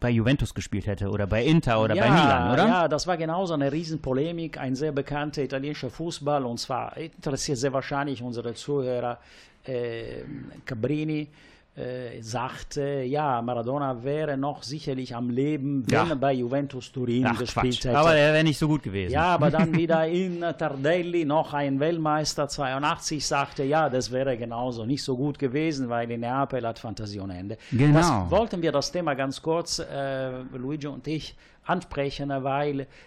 bei 0.00 0.10
Juventus 0.10 0.54
gespielt 0.54 0.86
hätte 0.86 1.08
oder 1.08 1.26
bei 1.26 1.44
Inter 1.44 1.80
oder 1.80 1.94
bei 1.94 2.10
Milan, 2.10 2.52
oder? 2.52 2.66
Ja, 2.66 2.88
das 2.88 3.06
war 3.06 3.16
genauso 3.16 3.54
eine 3.54 3.70
Riesenpolemik. 3.70 4.58
Ein 4.58 4.74
sehr 4.74 4.92
bekannter 4.92 5.42
italienischer 5.42 5.90
Fußball 5.90 6.44
und 6.44 6.58
zwar 6.58 6.96
interessiert 6.96 7.58
sehr 7.58 7.72
wahrscheinlich 7.72 8.22
unsere 8.22 8.54
Zuhörer 8.54 9.18
äh, 9.64 10.22
Cabrini. 10.64 11.28
Äh, 11.76 12.22
sagte, 12.22 13.02
ja, 13.02 13.42
Maradona 13.42 14.02
wäre 14.02 14.38
noch 14.38 14.62
sicherlich 14.62 15.14
am 15.14 15.28
Leben, 15.28 15.84
wenn 15.86 15.92
Ja. 15.94 16.06
er 16.08 16.16
bei 16.16 16.32
Juventus 16.32 16.90
Turin 16.90 17.26
Ach, 17.26 17.38
gespielt 17.38 17.74
Quatsch. 17.74 17.84
hätte. 17.84 17.98
Aber 17.98 18.14
er 18.14 18.32
wäre 18.32 18.44
nicht 18.44 18.56
so 18.58 18.66
gut 18.66 18.82
gewesen. 18.82 19.12
Ja, 19.12 19.24
aber 19.34 19.50
dann 19.50 19.74
wieder 19.76 20.06
in 20.06 20.40
Tardelli 20.40 21.26
noch 21.26 21.52
ein 21.52 21.78
Weltmeister 21.78 22.48
82 22.48 23.26
sagte, 23.26 23.64
ja, 23.64 23.90
das 23.90 24.10
wäre 24.10 24.38
genauso 24.38 24.86
nicht 24.86 25.02
so 25.02 25.18
gut 25.18 25.38
gewesen, 25.38 25.90
weil 25.90 26.10
in 26.10 26.20
Neapel 26.20 26.66
hat 26.66 26.78
Fantasie 26.78 27.20
ohne 27.20 27.36
Ende. 27.36 27.58
Genau. 27.70 27.98
Das 27.98 28.30
wollten 28.30 28.62
wir 28.62 28.72
das 28.72 28.90
Thema 28.90 29.12
ganz 29.12 29.42
kurz, 29.42 29.78
äh, 29.78 30.30
Luigi 30.56 30.86
und 30.86 31.06
ich, 31.06 31.36
ansprechen, 31.66 32.30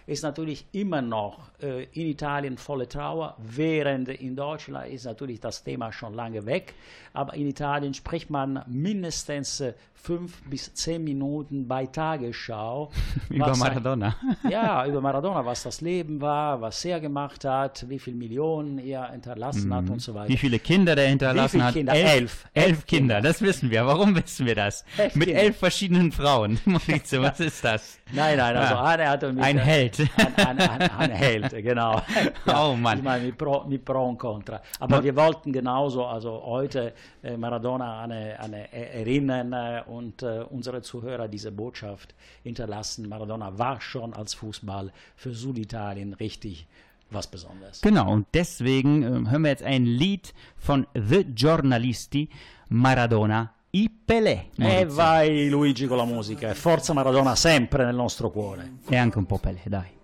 es 0.06 0.22
natürlich 0.22 0.66
immer 0.72 1.02
noch 1.02 1.50
äh, 1.62 1.84
in 1.92 2.06
Italien 2.06 2.58
volle 2.58 2.88
Trauer, 2.88 3.36
während 3.38 4.08
in 4.08 4.36
Deutschland 4.36 4.92
ist 4.92 5.04
natürlich 5.04 5.40
das 5.40 5.64
Thema 5.64 5.92
schon 5.92 6.14
lange 6.14 6.46
weg. 6.46 6.74
Aber 7.12 7.34
in 7.34 7.46
Italien 7.48 7.94
spricht 7.94 8.30
man 8.30 8.62
mindestens 8.66 9.60
äh, 9.60 9.72
fünf 10.02 10.42
bis 10.44 10.72
zehn 10.74 11.04
Minuten 11.04 11.68
bei 11.68 11.86
Tagesschau. 11.86 12.90
Über 13.28 13.56
Maradona. 13.56 14.16
ja, 14.50 14.86
über 14.86 15.00
Maradona, 15.00 15.44
was 15.44 15.62
das 15.62 15.80
Leben 15.80 16.20
war, 16.20 16.60
was 16.60 16.84
er 16.84 17.00
gemacht 17.00 17.44
hat, 17.44 17.84
wie 17.88 17.98
viele 17.98 18.16
Millionen 18.16 18.78
er 18.78 19.10
hinterlassen 19.10 19.72
hat 19.74 19.88
und 19.90 20.00
so 20.00 20.14
weiter. 20.14 20.28
Wie 20.28 20.36
viele 20.36 20.58
Kinder 20.58 20.94
der 20.96 21.08
hinterlassen 21.08 21.62
hat? 21.62 21.74
Kinder? 21.74 21.92
Elf. 21.92 22.10
Elf. 22.14 22.46
Elf 22.54 22.86
Kinder, 22.86 23.16
Kinder. 23.16 23.20
das 23.28 23.42
wissen 23.42 23.70
wir. 23.70 23.86
Warum 23.86 24.14
wissen 24.16 24.46
wir 24.46 24.54
das? 24.54 24.84
Elf 24.96 25.14
Mit 25.14 25.28
Kinder. 25.28 25.42
elf 25.42 25.56
verschiedenen 25.58 26.12
Frauen. 26.12 26.58
Maurizio, 26.64 27.22
was 27.22 27.40
ist 27.40 27.62
das? 27.64 27.98
Nein, 28.12 28.36
nein, 28.38 28.56
also 28.56 28.74
Ja. 28.74 28.82
eine 28.84 29.08
hatte 29.08 29.32
mit, 29.32 29.44
Ein 29.44 29.58
Held. 29.58 30.00
Ein, 30.16 30.34
ein, 30.46 30.58
ein, 30.58 30.90
ein 30.90 31.10
Held, 31.10 31.50
genau. 31.62 32.02
Oh 32.46 32.74
Mann. 32.74 32.98
Ich 32.98 33.04
meine, 33.04 33.24
mit 33.26 33.38
Pro, 33.38 33.64
mit 33.68 33.84
Pro 33.84 34.08
und 34.08 34.18
Contra. 34.18 34.60
Aber 34.80 34.96
Ma- 34.96 35.02
wir 35.04 35.14
wollten 35.14 35.52
genauso, 35.52 36.04
also 36.06 36.42
heute 36.44 36.92
äh, 37.22 37.36
Maradona 37.36 38.00
an, 38.02 38.10
an 38.12 38.52
erinnern 38.52 39.52
äh, 39.52 39.82
und 39.90 40.22
äh, 40.22 40.44
unsere 40.48 40.82
Zuhörer 40.82 41.28
diese 41.28 41.50
Botschaft 41.50 42.14
hinterlassen. 42.42 43.08
Maradona 43.08 43.58
war 43.58 43.80
schon 43.80 44.14
als 44.14 44.34
Fußball 44.34 44.92
für 45.16 45.34
Süditalien 45.34 46.14
richtig 46.14 46.66
was 47.10 47.26
Besonderes. 47.26 47.80
Genau, 47.80 48.12
und 48.12 48.28
deswegen 48.32 49.02
äh, 49.02 49.30
hören 49.30 49.42
wir 49.42 49.50
jetzt 49.50 49.64
ein 49.64 49.84
Lied 49.84 50.32
von 50.56 50.86
The 50.94 51.24
Giornalisti, 51.24 52.28
Maradona 52.68 53.52
i 53.72 53.90
Pelé. 54.06 54.46
E 54.56 54.86
vai 54.86 55.48
Luigi 55.48 55.86
con 55.86 55.96
la 55.96 56.04
musica, 56.04 56.48
e 56.48 56.54
forza 56.54 56.92
Maradona 56.92 57.34
sempre 57.34 57.84
nel 57.84 57.96
nostro 57.96 58.30
cuore. 58.30 58.78
E 58.88 58.96
anche 58.96 59.18
un 59.18 59.26
po' 59.26 59.38
Pelé, 59.38 59.62
dai. 59.64 59.98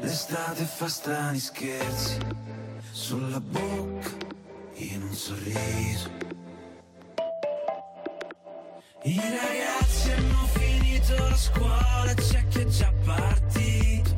L'estate 0.00 0.64
fa 0.64 0.88
strani 0.88 1.38
scherzi 1.38 2.18
sulla 2.92 3.40
bocca 3.40 4.10
in 4.74 5.02
un 5.02 5.12
sorriso. 5.12 6.27
I 9.08 9.16
ragazzi 9.16 10.10
hanno 10.10 10.46
finito 10.52 11.14
la 11.16 11.34
scuola, 11.34 12.12
c'è 12.14 12.46
chi 12.48 12.60
è 12.60 12.66
già 12.66 12.92
partito 13.06 14.17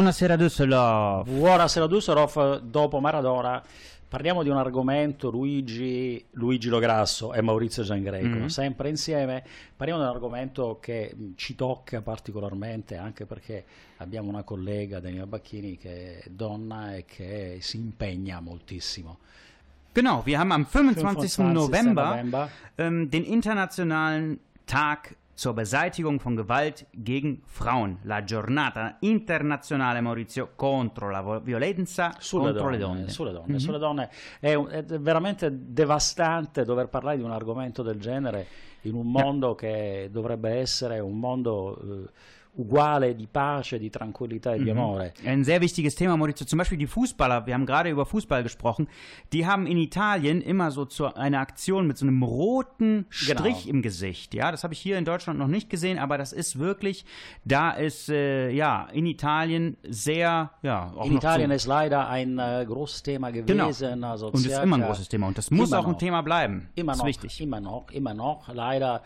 Buonasera 0.00 0.36
Düsseldorf. 0.36 1.26
Buonasera 1.26 1.86
Düsseldorf, 1.86 2.58
dopo 2.60 3.00
Maradona 3.00 3.62
parliamo 4.06 4.42
di 4.42 4.50
un 4.50 4.58
argomento 4.58 5.30
Luigi, 5.30 6.22
Luigi 6.32 6.68
Lograsso 6.68 7.32
e 7.32 7.40
Maurizio 7.40 7.82
Giangreco, 7.82 8.26
Mhm. 8.40 8.46
sempre 8.48 8.90
insieme, 8.90 9.42
parliamo 9.74 10.02
di 10.02 10.06
un 10.06 10.12
argomento 10.14 10.76
che 10.82 11.16
ci 11.36 11.54
tocca 11.54 12.02
particolarmente 12.02 12.98
anche 12.98 13.24
perché 13.24 13.64
abbiamo 13.96 14.28
una 14.28 14.42
collega, 14.42 15.00
Daniela 15.00 15.26
Bacchini, 15.26 15.78
che 15.78 16.18
è 16.18 16.28
donna 16.28 16.94
e 16.94 17.06
che 17.06 17.56
si 17.62 17.78
impegna 17.78 18.38
moltissimo. 18.40 19.16
Genau, 19.94 20.20
wir 20.26 20.36
haben 20.36 20.52
am 20.52 20.66
25. 20.66 21.04
25. 21.04 21.52
November, 21.54 22.04
November. 22.08 22.50
ähm, 22.76 23.08
den 23.08 23.24
internationalen 23.24 24.38
Tag 24.66 25.16
zur 25.36 25.52
Beseitigung 25.52 26.18
von 26.18 26.34
Gewalt 26.34 26.86
gegen 26.92 27.42
Frauen. 27.44 27.98
La 28.04 28.24
giornata 28.24 28.96
internazionale, 29.00 30.00
Maurizio, 30.00 30.52
contro 30.56 31.10
la 31.10 31.38
violenza 31.40 32.14
Sulle 32.18 32.52
contro 32.52 32.70
le 32.70 32.78
donne, 32.78 32.96
donne. 33.00 33.10
sulle 33.10 33.32
donne, 33.32 33.52
Mhm. 33.52 33.56
sulle 33.58 33.78
donne. 33.78 34.10
È, 34.40 34.56
è 34.56 34.82
veramente 34.98 35.50
devastante 35.52 36.64
dover 36.64 36.88
parlare 36.88 37.18
di 37.18 37.22
un 37.22 37.32
argomento 37.32 37.82
del 37.82 38.00
genere 38.00 38.46
in 38.82 38.94
un 38.94 39.10
mondo 39.10 39.54
che 39.54 40.08
dovrebbe 40.10 40.50
essere 40.52 41.00
un 41.00 41.18
mondo 41.18 41.78
eh, 42.04 42.10
uguale 42.56 43.14
di 43.14 43.26
pace, 43.26 43.78
di 43.78 43.90
tranquillità 43.90 44.54
e 44.54 44.58
di 44.58 44.64
Mhm. 44.70 44.78
amore. 44.78 45.12
Ein 45.24 45.44
sehr 45.44 45.60
wichtiges 45.60 45.94
Thema, 45.94 46.16
Maurizio. 46.16 46.46
Zum 46.46 46.58
Beispiel 46.58 46.78
die 46.78 46.86
Fußballer, 46.86 47.46
wir 47.46 47.54
haben 47.54 47.66
gerade 47.66 47.90
über 47.90 48.06
Fußball 48.06 48.42
gesprochen, 48.42 48.88
die 49.32 49.46
haben 49.46 49.66
in 49.66 49.76
Italien 49.78 50.40
immer 50.40 50.70
so 50.70 50.84
zu, 50.84 51.14
eine 51.14 51.38
Aktion 51.38 51.86
mit 51.86 51.96
so 51.98 52.06
einem 52.06 52.22
roten 52.22 53.06
Strich 53.10 53.64
Genau. 53.64 53.76
im 53.76 53.82
Gesicht. 53.82 54.34
Ja, 54.34 54.50
das 54.50 54.64
habe 54.64 54.74
ich 54.74 54.80
hier 54.80 54.98
in 54.98 55.04
Deutschland 55.04 55.38
noch 55.38 55.48
nicht 55.48 55.68
gesehen, 55.70 55.98
aber 55.98 56.18
das 56.18 56.32
ist 56.32 56.58
wirklich, 56.58 57.04
da 57.44 57.70
ist 57.70 58.08
äh, 58.08 58.50
ja 58.50 58.88
in 58.92 59.06
Italien 59.06 59.76
sehr, 59.88 60.50
ja, 60.62 60.92
auch 60.96 61.06
In 61.06 61.16
Italien 61.16 61.50
so, 61.50 61.56
ist 61.56 61.66
leider 61.66 62.08
ein 62.08 62.38
äh, 62.38 62.64
großes 62.66 63.02
Thema 63.02 63.30
Genau. 63.30 63.64
gewesen. 63.66 64.02
Also 64.04 64.28
und 64.28 64.46
ist 64.46 64.58
immer 64.58 64.76
ein 64.76 64.82
großes 64.82 65.08
Thema 65.08 65.26
und 65.28 65.36
das 65.38 65.50
muss 65.50 65.72
auch 65.72 65.84
ein 65.86 65.92
noch. 65.92 65.98
Thema 65.98 66.22
bleiben. 66.22 66.68
Immer 66.74 66.92
das 66.92 66.98
noch, 67.00 67.06
wichtig. 67.06 67.40
immer 67.40 67.60
noch, 67.60 67.90
immer 67.92 68.14
noch. 68.14 68.48
Leider, 68.52 69.02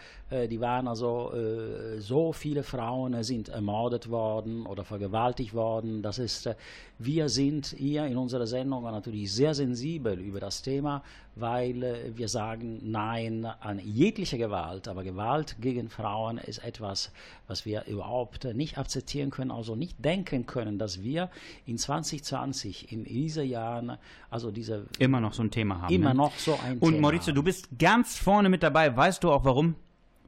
die 0.49 0.61
waren 0.61 0.87
also, 0.87 1.33
äh, 1.33 2.01
so 2.01 2.33
viele 2.33 2.63
Frauen 2.63 3.23
sind 3.25 3.49
ermordet 3.49 4.11
worden 4.11 4.65
oder 4.67 4.85
vergewaltigt 4.85 5.55
worden. 5.55 6.03
Das 6.03 6.19
ist, 6.19 6.47
äh, 6.47 6.55
wir 6.99 7.29
sind 7.29 7.75
hier 7.77 8.07
in 8.07 8.17
unserer 8.17 8.47
Sendung 8.47 8.85
natürlich 8.85 9.33
sehr 9.33 9.55
sensibel 9.55 10.19
über 10.21 10.39
das 10.39 10.63
Thema, 10.63 11.03
weil 11.35 11.83
äh, 11.83 12.17
wir 12.17 12.29
sagen 12.29 12.79
Nein 12.91 13.45
an 13.45 13.81
jegliche 13.81 14.39
Gewalt. 14.39 14.87
Aber 14.87 15.03
Gewalt 15.03 15.57
gegen 15.61 15.89
Frauen 15.89 16.39
ist 16.39 16.63
etwas, 16.65 17.11
was 17.49 17.65
wir 17.65 17.87
überhaupt 17.87 18.45
nicht 18.45 18.79
akzeptieren 18.79 19.31
können, 19.31 19.51
also 19.51 19.75
nicht 19.75 20.05
denken 20.05 20.47
können, 20.47 20.79
dass 20.79 21.03
wir 21.03 21.29
in 21.67 21.77
2020, 21.77 22.93
in 22.93 23.05
diesen 23.05 23.49
Jahren, 23.49 23.97
also 24.31 24.51
diese 24.53 24.87
Immer 24.99 25.21
noch 25.21 25.33
so 25.33 25.43
ein 25.43 25.51
Thema 25.51 25.83
haben. 25.83 25.93
immer 25.95 26.11
ne? 26.11 26.21
noch 26.21 26.37
so 26.39 26.57
ein 26.65 26.79
Und 26.79 26.93
Thema 26.93 27.03
Maurizio, 27.03 27.29
haben. 27.29 27.35
du 27.35 27.43
bist 27.43 27.69
ganz 27.79 28.17
vorne 28.17 28.49
mit 28.49 28.63
dabei. 28.63 28.97
Weißt 28.97 29.25
du 29.25 29.33
auch 29.33 29.45
warum? 29.45 29.75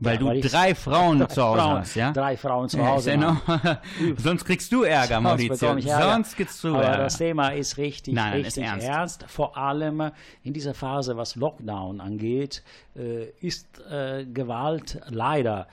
Weil 0.04 0.14
Ja, 0.14 0.20
du 0.20 0.26
weil 0.26 0.40
drei 0.40 0.74
Frauen 0.74 1.18
drei 1.20 1.26
zu 1.26 1.42
Hause 1.42 1.58
Frauen, 1.60 1.78
hast, 1.78 1.94
ja? 1.94 2.12
Drei 2.12 2.36
Frauen 2.36 2.68
zu 2.68 2.86
Hause. 2.86 3.10
ist 3.12 3.20
ja 3.20 3.80
Sonst 4.16 4.44
kriegst 4.44 4.72
du 4.72 4.82
Ärger, 4.82 5.14
Sonst 5.16 5.22
Maurizio. 5.22 5.56
bekomme 5.56 5.80
ich 5.80 5.86
Ärger. 5.86 6.12
Sonst 6.12 6.36
gibt's 6.36 6.60
du 6.60 6.74
Aber 6.74 6.84
Ärger. 6.84 7.02
das 7.04 7.18
Thema 7.18 7.48
ist 7.50 7.76
richtig, 7.76 8.14
Nein, 8.14 8.30
nein, 8.30 8.40
ist 8.40 8.46
richtig 8.58 8.64
ernst. 8.64 8.86
ernst. 8.86 9.24
Vor 9.28 9.56
allem 9.56 10.10
in 10.42 10.52
dieser 10.52 10.74
Phase, 10.74 11.16
was 11.16 11.36
Lockdown 11.36 12.00
angeht, 12.00 12.62
äh, 12.96 13.26
ist 13.40 13.66
äh, 13.90 14.24
Gewalt 14.26 15.00
leider 15.08 15.66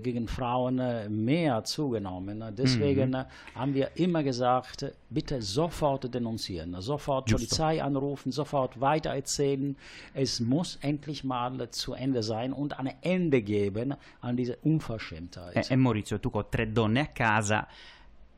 gegen 0.00 0.28
Frauen 0.28 0.78
äh, 0.78 1.08
mehr 1.08 1.64
zugenommen. 1.64 2.42
Deswegen 2.56 3.10
Mhm. 3.10 3.14
äh, 3.14 3.24
haben 3.54 3.74
wir 3.74 3.90
immer 3.96 4.22
gesagt, 4.22 4.82
äh, 4.82 4.92
bitte 5.10 5.40
sofort 5.40 6.12
denunzieren, 6.12 6.74
sofort 6.80 7.26
Giusto. 7.28 7.36
Polizei 7.38 7.82
anrufen, 7.82 8.32
sofort 8.32 8.80
weitererzählen. 8.80 9.76
Es 10.14 10.40
muss 10.40 10.78
endlich 10.82 11.24
mal 11.24 11.70
zu 11.70 11.94
Ende 11.94 12.22
sein 12.22 12.52
und 12.52 12.78
ein 12.78 12.92
Ende 13.02 13.42
geben 13.42 13.94
an 14.20 14.36
diese 14.36 14.56
Unverschämtheit. 14.62 15.56
E, 15.70 15.72
e 15.72 15.76
Maurizio, 15.76 16.18
tu 16.18 16.30
con 16.30 16.44
tre 16.50 16.66
donne 16.72 17.00
a 17.00 17.06
casa 17.06 17.66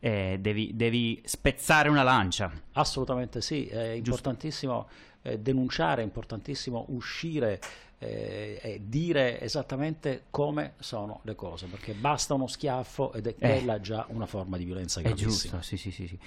eh, 0.00 0.38
devi, 0.40 0.72
devi 0.74 1.20
spezzare 1.24 1.88
una 1.88 2.02
lancia. 2.02 2.50
Assolutamente 2.72 3.40
sì, 3.40 3.66
è 3.66 3.90
importantissimo 3.90 4.88
eh, 5.22 5.38
denunciare, 5.38 6.02
è 6.02 6.04
importantissimo 6.04 6.86
uscire 6.88 7.60
eh, 7.98 8.58
e 8.62 8.80
dire 8.84 9.40
esattamente 9.40 10.24
come 10.30 10.72
sono 10.78 11.20
le 11.24 11.34
cose, 11.34 11.66
perché 11.66 11.92
basta 11.92 12.34
uno 12.34 12.46
schiaffo 12.46 13.12
ed 13.12 13.26
è 13.26 13.34
Eh. 13.38 13.48
quella 13.56 13.80
già 13.80 14.06
una 14.08 14.26
forma 14.26 14.56
di 14.56 14.64
violenza 14.64 15.00
È 15.00 15.02
gravissima. 15.02 15.58
giusto, 15.58 15.60
sì, 15.62 15.76
sì, 15.76 15.90
sì, 15.90 16.06
sì. 16.06 16.18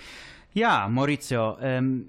Ja, 0.51 0.87
Maurizio, 0.87 1.57
ähm, 1.59 2.07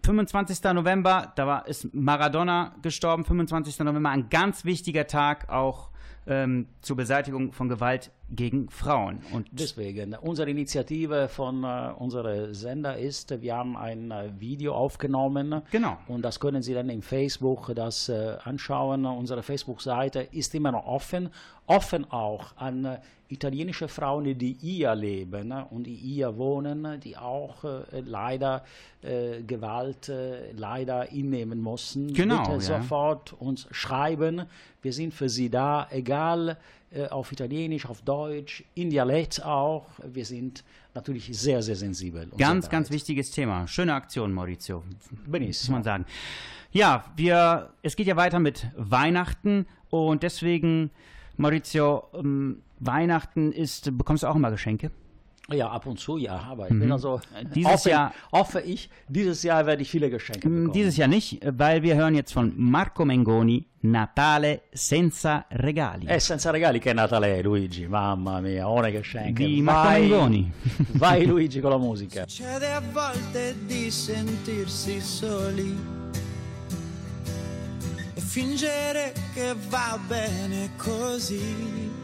25. 0.00 0.72
November, 0.72 1.32
da 1.34 1.44
war, 1.44 1.62
ist 1.68 1.88
Maradona 1.92 2.72
gestorben, 2.80 3.24
25. 3.24 3.84
November, 3.84 4.10
ein 4.12 4.26
ganz 4.28 4.64
wichtiger 4.64 5.04
Tag 5.06 5.48
auch 5.48 5.90
ähm, 6.26 6.66
zur 6.80 6.96
Beseitigung 6.96 7.52
von 7.52 7.68
Gewalt 7.68 8.10
gegen 8.30 8.68
Frauen. 8.68 9.20
Und 9.32 9.48
Deswegen, 9.52 10.14
unsere 10.14 10.50
Initiative 10.50 11.28
von 11.28 11.62
äh, 11.62 11.92
unserem 11.98 12.52
Sender 12.54 12.96
ist, 12.98 13.40
wir 13.40 13.56
haben 13.56 13.76
ein 13.76 14.10
äh, 14.10 14.30
Video 14.38 14.74
aufgenommen. 14.74 15.62
Genau. 15.70 15.96
Und 16.08 16.22
das 16.22 16.40
können 16.40 16.62
Sie 16.62 16.74
dann 16.74 16.88
im 16.90 17.02
Facebook 17.02 17.72
das 17.74 18.08
äh, 18.08 18.36
anschauen. 18.42 19.06
Unsere 19.06 19.42
Facebook-Seite 19.42 20.20
ist 20.32 20.54
immer 20.54 20.72
noch 20.72 20.86
offen. 20.86 21.30
Offen 21.66 22.10
auch 22.10 22.56
an 22.56 22.84
äh, 22.84 22.98
italienische 23.28 23.88
Frauen, 23.88 24.36
die 24.38 24.56
hier 24.60 24.94
leben 24.94 25.50
äh, 25.50 25.64
und 25.70 25.84
die 25.84 25.94
hier 25.94 26.36
wohnen, 26.36 27.00
die 27.00 27.16
auch 27.16 27.64
äh, 27.64 28.00
leider 28.04 28.64
äh, 29.02 29.42
Gewalt 29.42 30.08
äh, 30.08 30.52
leider 30.52 31.04
hinnehmen 31.04 31.60
mussten. 31.60 32.12
Genau, 32.12 32.42
Bitte 32.42 32.52
ja. 32.52 32.60
sofort 32.80 33.32
uns 33.34 33.66
schreiben. 33.70 34.42
Wir 34.82 34.92
sind 34.92 35.12
für 35.12 35.28
Sie 35.28 35.50
da, 35.50 35.88
egal 35.90 36.56
äh, 36.92 37.06
auf 37.08 37.32
Italienisch, 37.32 37.86
auf 37.86 38.02
Deutsch, 38.02 38.64
in 38.74 38.90
Dialekt 38.90 39.44
auch. 39.44 39.86
Wir 40.04 40.24
sind 40.24 40.64
natürlich 40.94 41.28
sehr, 41.36 41.62
sehr 41.62 41.76
sensibel. 41.76 42.28
Ganz, 42.38 42.68
ganz 42.68 42.90
wichtiges 42.90 43.30
Thema. 43.30 43.66
Schöne 43.66 43.94
Aktion, 43.94 44.32
Maurizio. 44.32 44.82
muss 44.86 45.20
Benissimo. 45.26 45.76
man 45.76 45.84
sagen. 45.84 46.06
Ja, 46.72 47.04
wir, 47.16 47.70
es 47.82 47.96
geht 47.96 48.06
ja 48.06 48.16
weiter 48.16 48.38
mit 48.38 48.66
Weihnachten 48.76 49.66
und 49.90 50.22
deswegen, 50.22 50.90
Maurizio, 51.36 52.04
ähm, 52.14 52.62
Weihnachten 52.80 53.52
ist, 53.52 53.96
bekommst 53.96 54.22
du 54.22 54.26
auch 54.28 54.36
immer 54.36 54.50
Geschenke? 54.50 54.90
Ja, 55.48 55.68
ab 55.70 55.86
und 55.86 56.00
zu 56.00 56.16
ja, 56.16 56.40
aber 56.50 56.64
ich 56.68 56.76
bin 56.76 56.90
also 56.90 57.20
Mhm. 57.40 57.50
Dieses 57.54 57.70
hoffe, 57.72 57.90
Jahr- 57.90 58.12
hoffe 58.32 58.60
ich, 58.62 58.90
dieses 59.06 59.44
Jahr 59.44 59.64
werde 59.64 59.82
ich 59.82 59.88
viele 59.92 60.10
Geschenke 60.10 60.48
Mm, 60.48 60.52
bekommen. 60.54 60.72
Dieses 60.72 60.96
Jahr 60.96 61.06
nicht, 61.06 61.38
weil 61.56 61.82
wir 61.84 61.94
hören 61.94 62.16
jetzt 62.16 62.32
von 62.32 62.52
Marco 62.56 63.04
Mengoni 63.04 63.64
Natale 63.82 64.62
senza 64.72 65.44
regali. 65.52 66.08
E 66.08 66.18
senza 66.18 66.50
regali 66.50 66.80
che 66.80 66.90
è 66.90 66.94
Natale 66.94 67.40
Luigi, 67.42 67.86
mamma 67.86 68.40
mia, 68.40 68.68
ohne 68.68 68.90
Geschenke. 68.90 69.44
Di 69.46 69.62
Marco 69.62 69.88
vai, 69.88 70.00
Mengoni. 70.08 70.52
vai 70.98 71.24
Luigi 71.26 71.60
con 71.60 71.70
la 71.70 71.78
musica. 71.78 72.26
Succede 72.26 72.72
a 72.72 72.80
volte 72.92 73.54
di 73.66 73.88
sentirsi 73.92 75.00
soli 75.00 75.76
e 78.14 78.20
fingere 78.20 79.12
che 79.32 79.54
va 79.68 79.96
bene 80.08 80.70
così. 80.76 81.95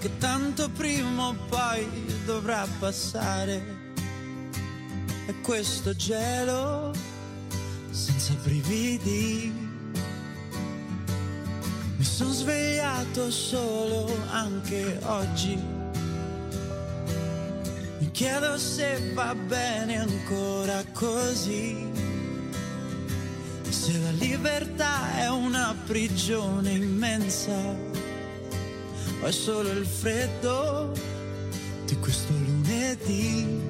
Che 0.00 0.16
tanto 0.18 0.68
prima 0.70 1.26
o 1.26 1.34
poi 1.48 1.84
dovrà 2.24 2.64
passare. 2.78 3.76
E 5.26 5.40
questo 5.40 5.92
gelo 5.96 6.94
senza 7.90 8.32
brividi. 8.44 9.52
Mi 11.96 12.04
sono 12.04 12.30
svegliato 12.30 13.28
solo 13.32 14.16
anche 14.30 15.00
oggi. 15.02 15.60
Mi 17.98 18.10
chiedo 18.12 18.56
se 18.56 19.12
va 19.14 19.34
bene 19.34 19.98
ancora 19.98 20.80
così. 20.92 21.90
Se 23.68 23.98
la 23.98 24.10
libertà 24.12 25.18
è 25.18 25.28
una 25.28 25.74
prigione 25.86 26.70
immensa 26.70 28.06
o 29.20 29.26
è 29.26 29.32
solo 29.32 29.70
il 29.70 29.86
freddo 29.86 30.92
di 31.84 31.96
questo 31.98 32.32
lunedì. 32.32 33.67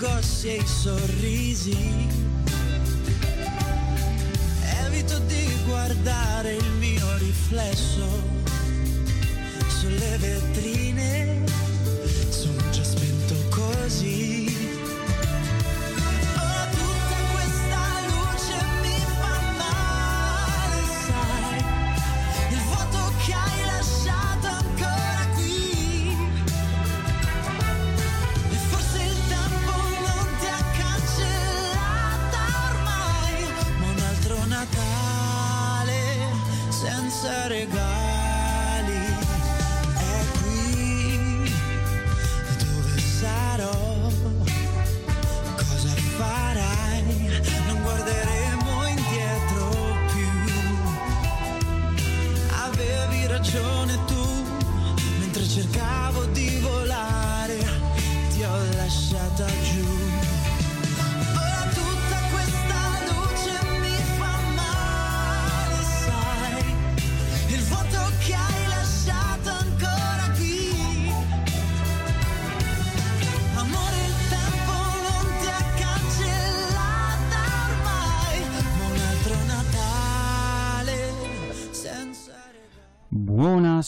Negozi 0.00 0.48
e 0.48 0.56
i 0.56 0.66
sorrisi. 0.66 1.76
Evito 4.86 5.18
di 5.26 5.46
guardare 5.66 6.54
il 6.54 6.70
mio 6.78 7.18
riflesso 7.18 8.06
sulle 9.68 10.16
vetrine 10.16 11.49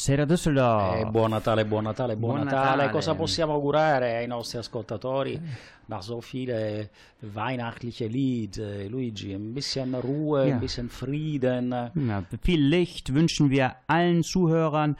Buonasera 0.02 0.24
Düsseldorf. 0.26 0.96
Eh, 0.96 1.04
buon 1.12 1.30
Natale, 1.30 1.64
buon 1.64 1.84
Natale, 1.84 2.16
buon, 2.16 2.34
Buon 2.34 2.44
Natale. 2.46 2.70
Natale. 2.76 2.90
Cosa 2.90 3.14
possiamo 3.14 3.52
augurare 3.52 4.16
ai 4.16 4.26
nostri 4.26 4.58
ascoltatori 4.58 5.40
nach 5.86 6.02
so 6.02 6.20
viele 6.20 6.90
weihnachtliche 7.20 8.08
Lied, 8.08 8.56
äh, 8.58 8.88
Luigi? 8.88 9.32
Ein 9.32 9.52
bisschen 9.52 9.94
Ruhe, 9.94 10.48
Ja. 10.48 10.54
ein 10.54 10.58
bisschen 10.60 10.88
Frieden. 10.88 11.70
Ja, 11.94 12.24
viel 12.40 12.60
Licht 12.66 13.14
wünschen 13.14 13.48
wir 13.48 13.76
allen 13.86 14.24
Zuhörern, 14.24 14.96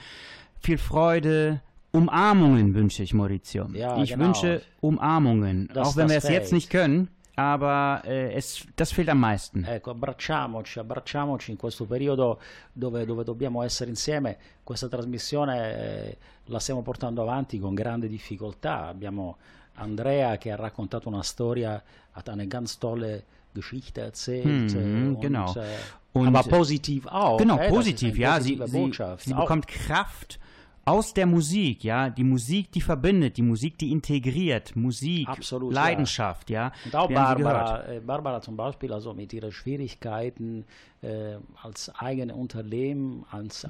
viel 0.60 0.78
Freude. 0.78 1.60
Umarmungen 1.90 2.72
wünsche 2.72 3.02
ich, 3.02 3.12
Maurizio. 3.12 3.66
Ja, 3.74 4.00
ich 4.00 4.10
genau. 4.10 4.26
wünsche 4.26 4.62
Umarmungen, 4.80 5.68
Das- 5.74 5.88
auch 5.88 5.96
wenn 5.96 6.10
wir 6.10 6.18
es 6.18 6.28
jetzt 6.28 6.52
nicht 6.52 6.70
können, 6.70 7.08
aber 7.42 8.02
äh, 8.04 8.32
es, 8.34 8.66
das 8.74 8.92
fehlt 8.92 9.08
am 9.08 9.18
meisten. 9.18 9.64
Ecco, 9.64 9.90
abbracciamoci, 9.90 10.78
abbracciamoci 10.78 11.50
in 11.50 11.56
questo 11.56 11.84
periodo 11.84 12.40
dove, 12.72 13.04
dove 13.04 13.24
dobbiamo 13.24 13.62
essere 13.62 13.90
insieme. 13.90 14.36
Questa 14.62 14.88
trasmissione 14.88 15.76
eh, 15.76 16.16
la 16.46 16.58
stiamo 16.58 16.82
portando 16.82 17.22
avanti 17.22 17.58
con 17.58 17.74
grande 17.74 18.08
difficoltà. 18.08 18.86
Abbiamo 18.86 19.36
Andrea 19.74 20.36
che 20.38 20.50
ha 20.50 20.56
raccontato 20.56 21.08
una 21.08 21.22
storia, 21.22 21.82
hat 22.12 22.28
eine 22.28 22.46
ganz 22.46 22.78
tolle 22.78 23.24
Geschichte 23.52 24.00
erzählt. 24.00 24.74
Äh, 24.74 25.16
genau. 25.20 25.48
Und, 25.48 25.56
äh, 25.56 25.76
Und- 26.12 26.26
aber 26.28 26.42
positiv 26.48 27.06
auch. 27.06 27.38
Genau, 27.38 27.54
äh, 27.54 27.58
das 27.58 27.66
ist 27.68 27.74
positiv, 27.74 28.18
ja. 28.18 28.40
Sie, 28.40 28.60
sie, 28.66 28.90
sie 29.18 29.34
bekommt 29.34 29.66
Kraft 29.66 30.38
aus 30.84 31.14
der 31.14 31.26
Musik, 31.26 31.84
ja. 31.84 32.10
Die 32.10 32.24
Musik, 32.24 32.72
die 32.72 32.80
verbindet, 32.80 33.36
die 33.36 33.42
Musik, 33.42 33.78
die 33.78 33.92
integriert, 33.92 34.74
Musik, 34.76 35.28
Absolut, 35.28 35.72
ja. 35.74 35.80
Leidenschaft, 35.82 36.50
ja. 36.50 36.72
Und 36.84 36.96
auch. 36.96 37.08
Barbara, 37.10 37.86
äh, 37.88 38.00
Barbara 38.00 38.40
zum 38.40 38.56
Beispiel, 38.56 38.92
also 38.92 39.14
mit 39.14 39.32
ihren 39.32 39.52
Schwierigkeiten 39.52 40.64
äh, 41.02 41.36
als 41.62 41.90
eigene 41.96 42.34
Unternehmen, 42.34 43.24
als 43.30 43.66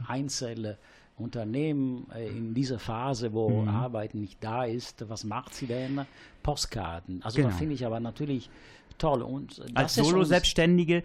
Einzelunternehmen 1.18 2.06
äh, 2.14 2.28
in 2.28 2.54
dieser 2.54 2.78
Phase, 2.78 3.32
wo 3.32 3.48
Mhm. 3.62 3.68
Arbeit 3.68 4.14
nicht 4.14 4.42
da 4.42 4.64
ist, 4.64 5.08
was 5.08 5.24
macht 5.24 5.54
sie 5.54 5.66
denn? 5.66 6.06
Postkarten. 6.42 7.22
Also 7.22 7.36
Genau. 7.36 7.50
da 7.50 7.54
finde 7.56 7.74
ich 7.74 7.86
aber 7.86 8.00
natürlich 8.00 8.50
toll. 9.03 9.22
Und 9.22 9.61
Als 9.74 9.94
Solo-Selbstständige, 9.94 11.03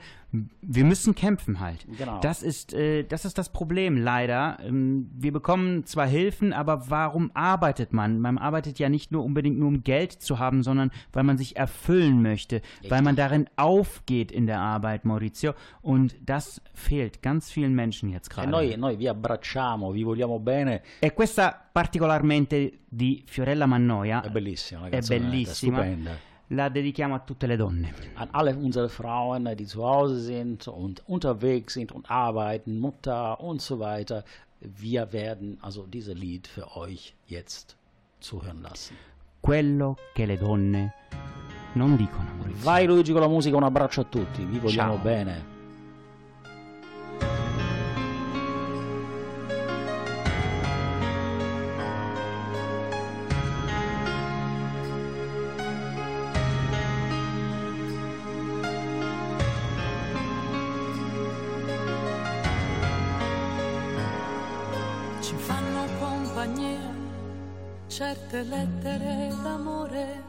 wir 0.61 0.83
müssen 0.85 1.15
kämpfen 1.15 1.59
halt. 1.59 1.85
Genau. 1.97 2.19
Das 2.21 2.43
ist, 2.43 2.73
äh, 2.73 3.03
das 3.03 3.25
ist 3.25 3.37
das 3.37 3.49
Problem 3.49 3.97
leider. 3.97 4.57
Ähm, 4.61 5.09
wir 5.15 5.31
bekommen 5.31 5.85
zwar 5.85 6.05
Hilfen, 6.05 6.53
aber 6.53 6.89
warum 6.89 7.31
arbeitet 7.33 7.93
man? 7.93 8.19
Man 8.19 8.37
arbeitet 8.37 8.77
ja 8.79 8.89
nicht 8.89 9.11
nur 9.11 9.23
unbedingt 9.23 9.57
nur 9.57 9.69
um 9.69 9.83
Geld 9.83 10.11
zu 10.11 10.37
haben, 10.37 10.63
sondern 10.63 10.91
weil 11.13 11.23
man 11.23 11.37
sich 11.37 11.55
erfüllen 11.55 12.21
möchte, 12.21 12.61
weil 12.89 13.01
man 13.01 13.15
darin 13.15 13.47
aufgeht 13.55 14.31
in 14.31 14.45
der 14.45 14.59
Arbeit, 14.59 15.05
Maurizio. 15.05 15.53
Und 15.81 16.15
das 16.25 16.61
fehlt 16.73 17.21
ganz 17.21 17.49
vielen 17.49 17.73
Menschen 17.73 18.09
jetzt 18.09 18.29
E 18.31 18.33
gerade. 18.35 18.49
noi, 18.51 18.75
noi 18.77 18.97
vi 18.97 19.07
abbracciamo, 19.07 19.91
vi 19.91 20.03
vogliamo 20.03 20.39
bene, 20.39 20.81
E 20.99 21.11
questa 21.13 21.55
particolarmente 21.71 22.79
di 22.89 23.23
Fiorella 23.27 23.65
Mannoia 23.65 24.21
è 24.21 24.29
bellissima, 24.29 24.87
è 24.89 25.01
bellissima. 25.01 25.77
stupenda. 25.77 26.11
La 26.51 26.69
dedichiamo 26.69 27.13
a 27.13 27.19
tutte 27.19 27.45
le 27.45 27.57
donne. 27.57 27.93
An 28.13 28.29
alle 28.31 28.53
unsere 28.53 28.87
Frauen, 28.87 29.53
die 29.55 29.65
zu 29.65 29.83
Hause 29.83 30.21
sind 30.21 30.67
und 30.67 31.03
unterwegs 31.05 31.73
sind 31.73 31.91
und 31.91 32.09
arbeiten, 32.09 32.79
Mutter 32.79 33.41
und 33.41 33.61
so 33.61 33.79
weiter. 33.79 34.23
Wir 34.59 35.11
werden 35.11 35.57
also 35.61 35.85
dieses 35.85 36.15
Lied 36.15 36.47
für 36.47 36.77
euch 36.77 37.15
jetzt 37.25 37.75
zuhören 38.21 38.61
lassen. 38.61 38.95
Quello 39.41 39.97
che 40.13 40.25
le 40.25 40.37
donne 40.37 40.93
non 41.73 41.97
dicono, 41.97 42.29
Maurizio. 42.37 42.63
Vai 42.63 42.85
Luigi 42.85 43.11
con 43.11 43.21
la 43.21 43.27
musica, 43.27 43.57
un 43.57 43.63
abbraccio 43.63 44.01
a 44.01 44.05
tutti, 44.05 44.43
vi 44.45 44.59
vogliamo 44.59 44.93
Ciao. 44.93 45.03
bene. 45.03 45.56
Compagnia 66.37 66.93
certe 67.87 68.43
lettere 68.43 69.33
d'amore, 69.41 70.23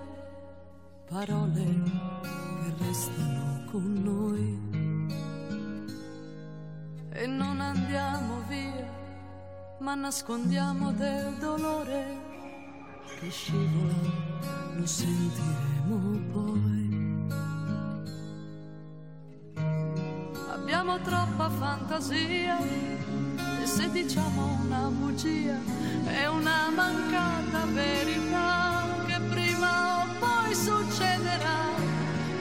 parole 1.06 1.64
che 1.84 2.72
restano 2.78 3.64
con 3.70 3.92
noi. 4.02 4.56
E 7.12 7.26
non 7.26 7.60
andiamo 7.60 8.40
via, 8.48 8.88
ma 9.80 9.94
nascondiamo 9.96 10.92
del 10.92 11.36
dolore 11.40 12.16
che 13.20 13.28
scivola, 13.28 14.76
lo 14.76 14.86
sentiremo 14.86 16.32
poi. 16.32 17.26
Abbiamo 20.52 20.98
troppa 21.00 21.50
fantasia 21.50 22.97
se 23.68 23.90
diciamo 23.90 24.60
una 24.62 24.88
bugia 24.88 25.58
è 26.06 26.26
una 26.26 26.70
mancata 26.74 27.66
verità 27.66 28.86
che 29.06 29.20
prima 29.28 30.02
o 30.02 30.06
poi 30.18 30.54
succederà. 30.54 31.60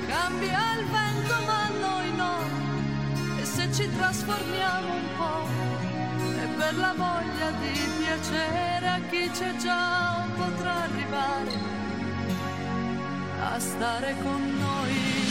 Cambia 0.07 0.79
il 0.79 0.85
vento 0.85 1.35
ma 1.45 1.69
noi 1.85 2.15
no 2.15 2.35
e 3.41 3.45
se 3.45 3.69
ci 3.73 3.89
trasformiamo 3.93 4.93
un 4.93 5.07
po' 5.17 5.47
è 6.41 6.47
per 6.55 6.75
la 6.77 6.93
voglia 6.95 7.51
di 7.61 7.77
piacere 7.99 8.87
a 8.87 8.99
chi 9.09 9.29
c'è 9.29 9.55
già 9.57 10.25
potrà 10.33 10.83
arrivare 10.83 11.51
a 13.41 13.59
stare 13.59 14.15
con 14.23 14.41
noi. 14.59 15.26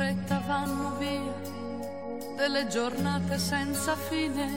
Fretta 0.00 0.42
vanno 0.46 0.96
via 0.96 1.34
delle 2.34 2.66
giornate 2.68 3.36
senza 3.36 3.94
fine, 3.94 4.48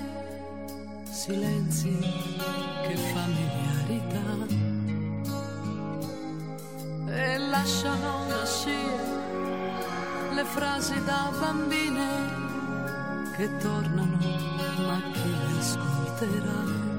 silenzi 1.04 1.98
che 2.84 2.96
familiarità 2.96 4.48
e 7.08 7.38
lasciano 7.40 8.46
scia 8.46 10.32
le 10.34 10.46
frasi 10.46 11.04
da 11.04 11.30
bambine 11.38 12.08
che 13.36 13.58
tornano, 13.58 14.18
ma 14.88 15.02
chi 15.12 15.30
le 15.30 15.60
ascolterà? 15.60 16.93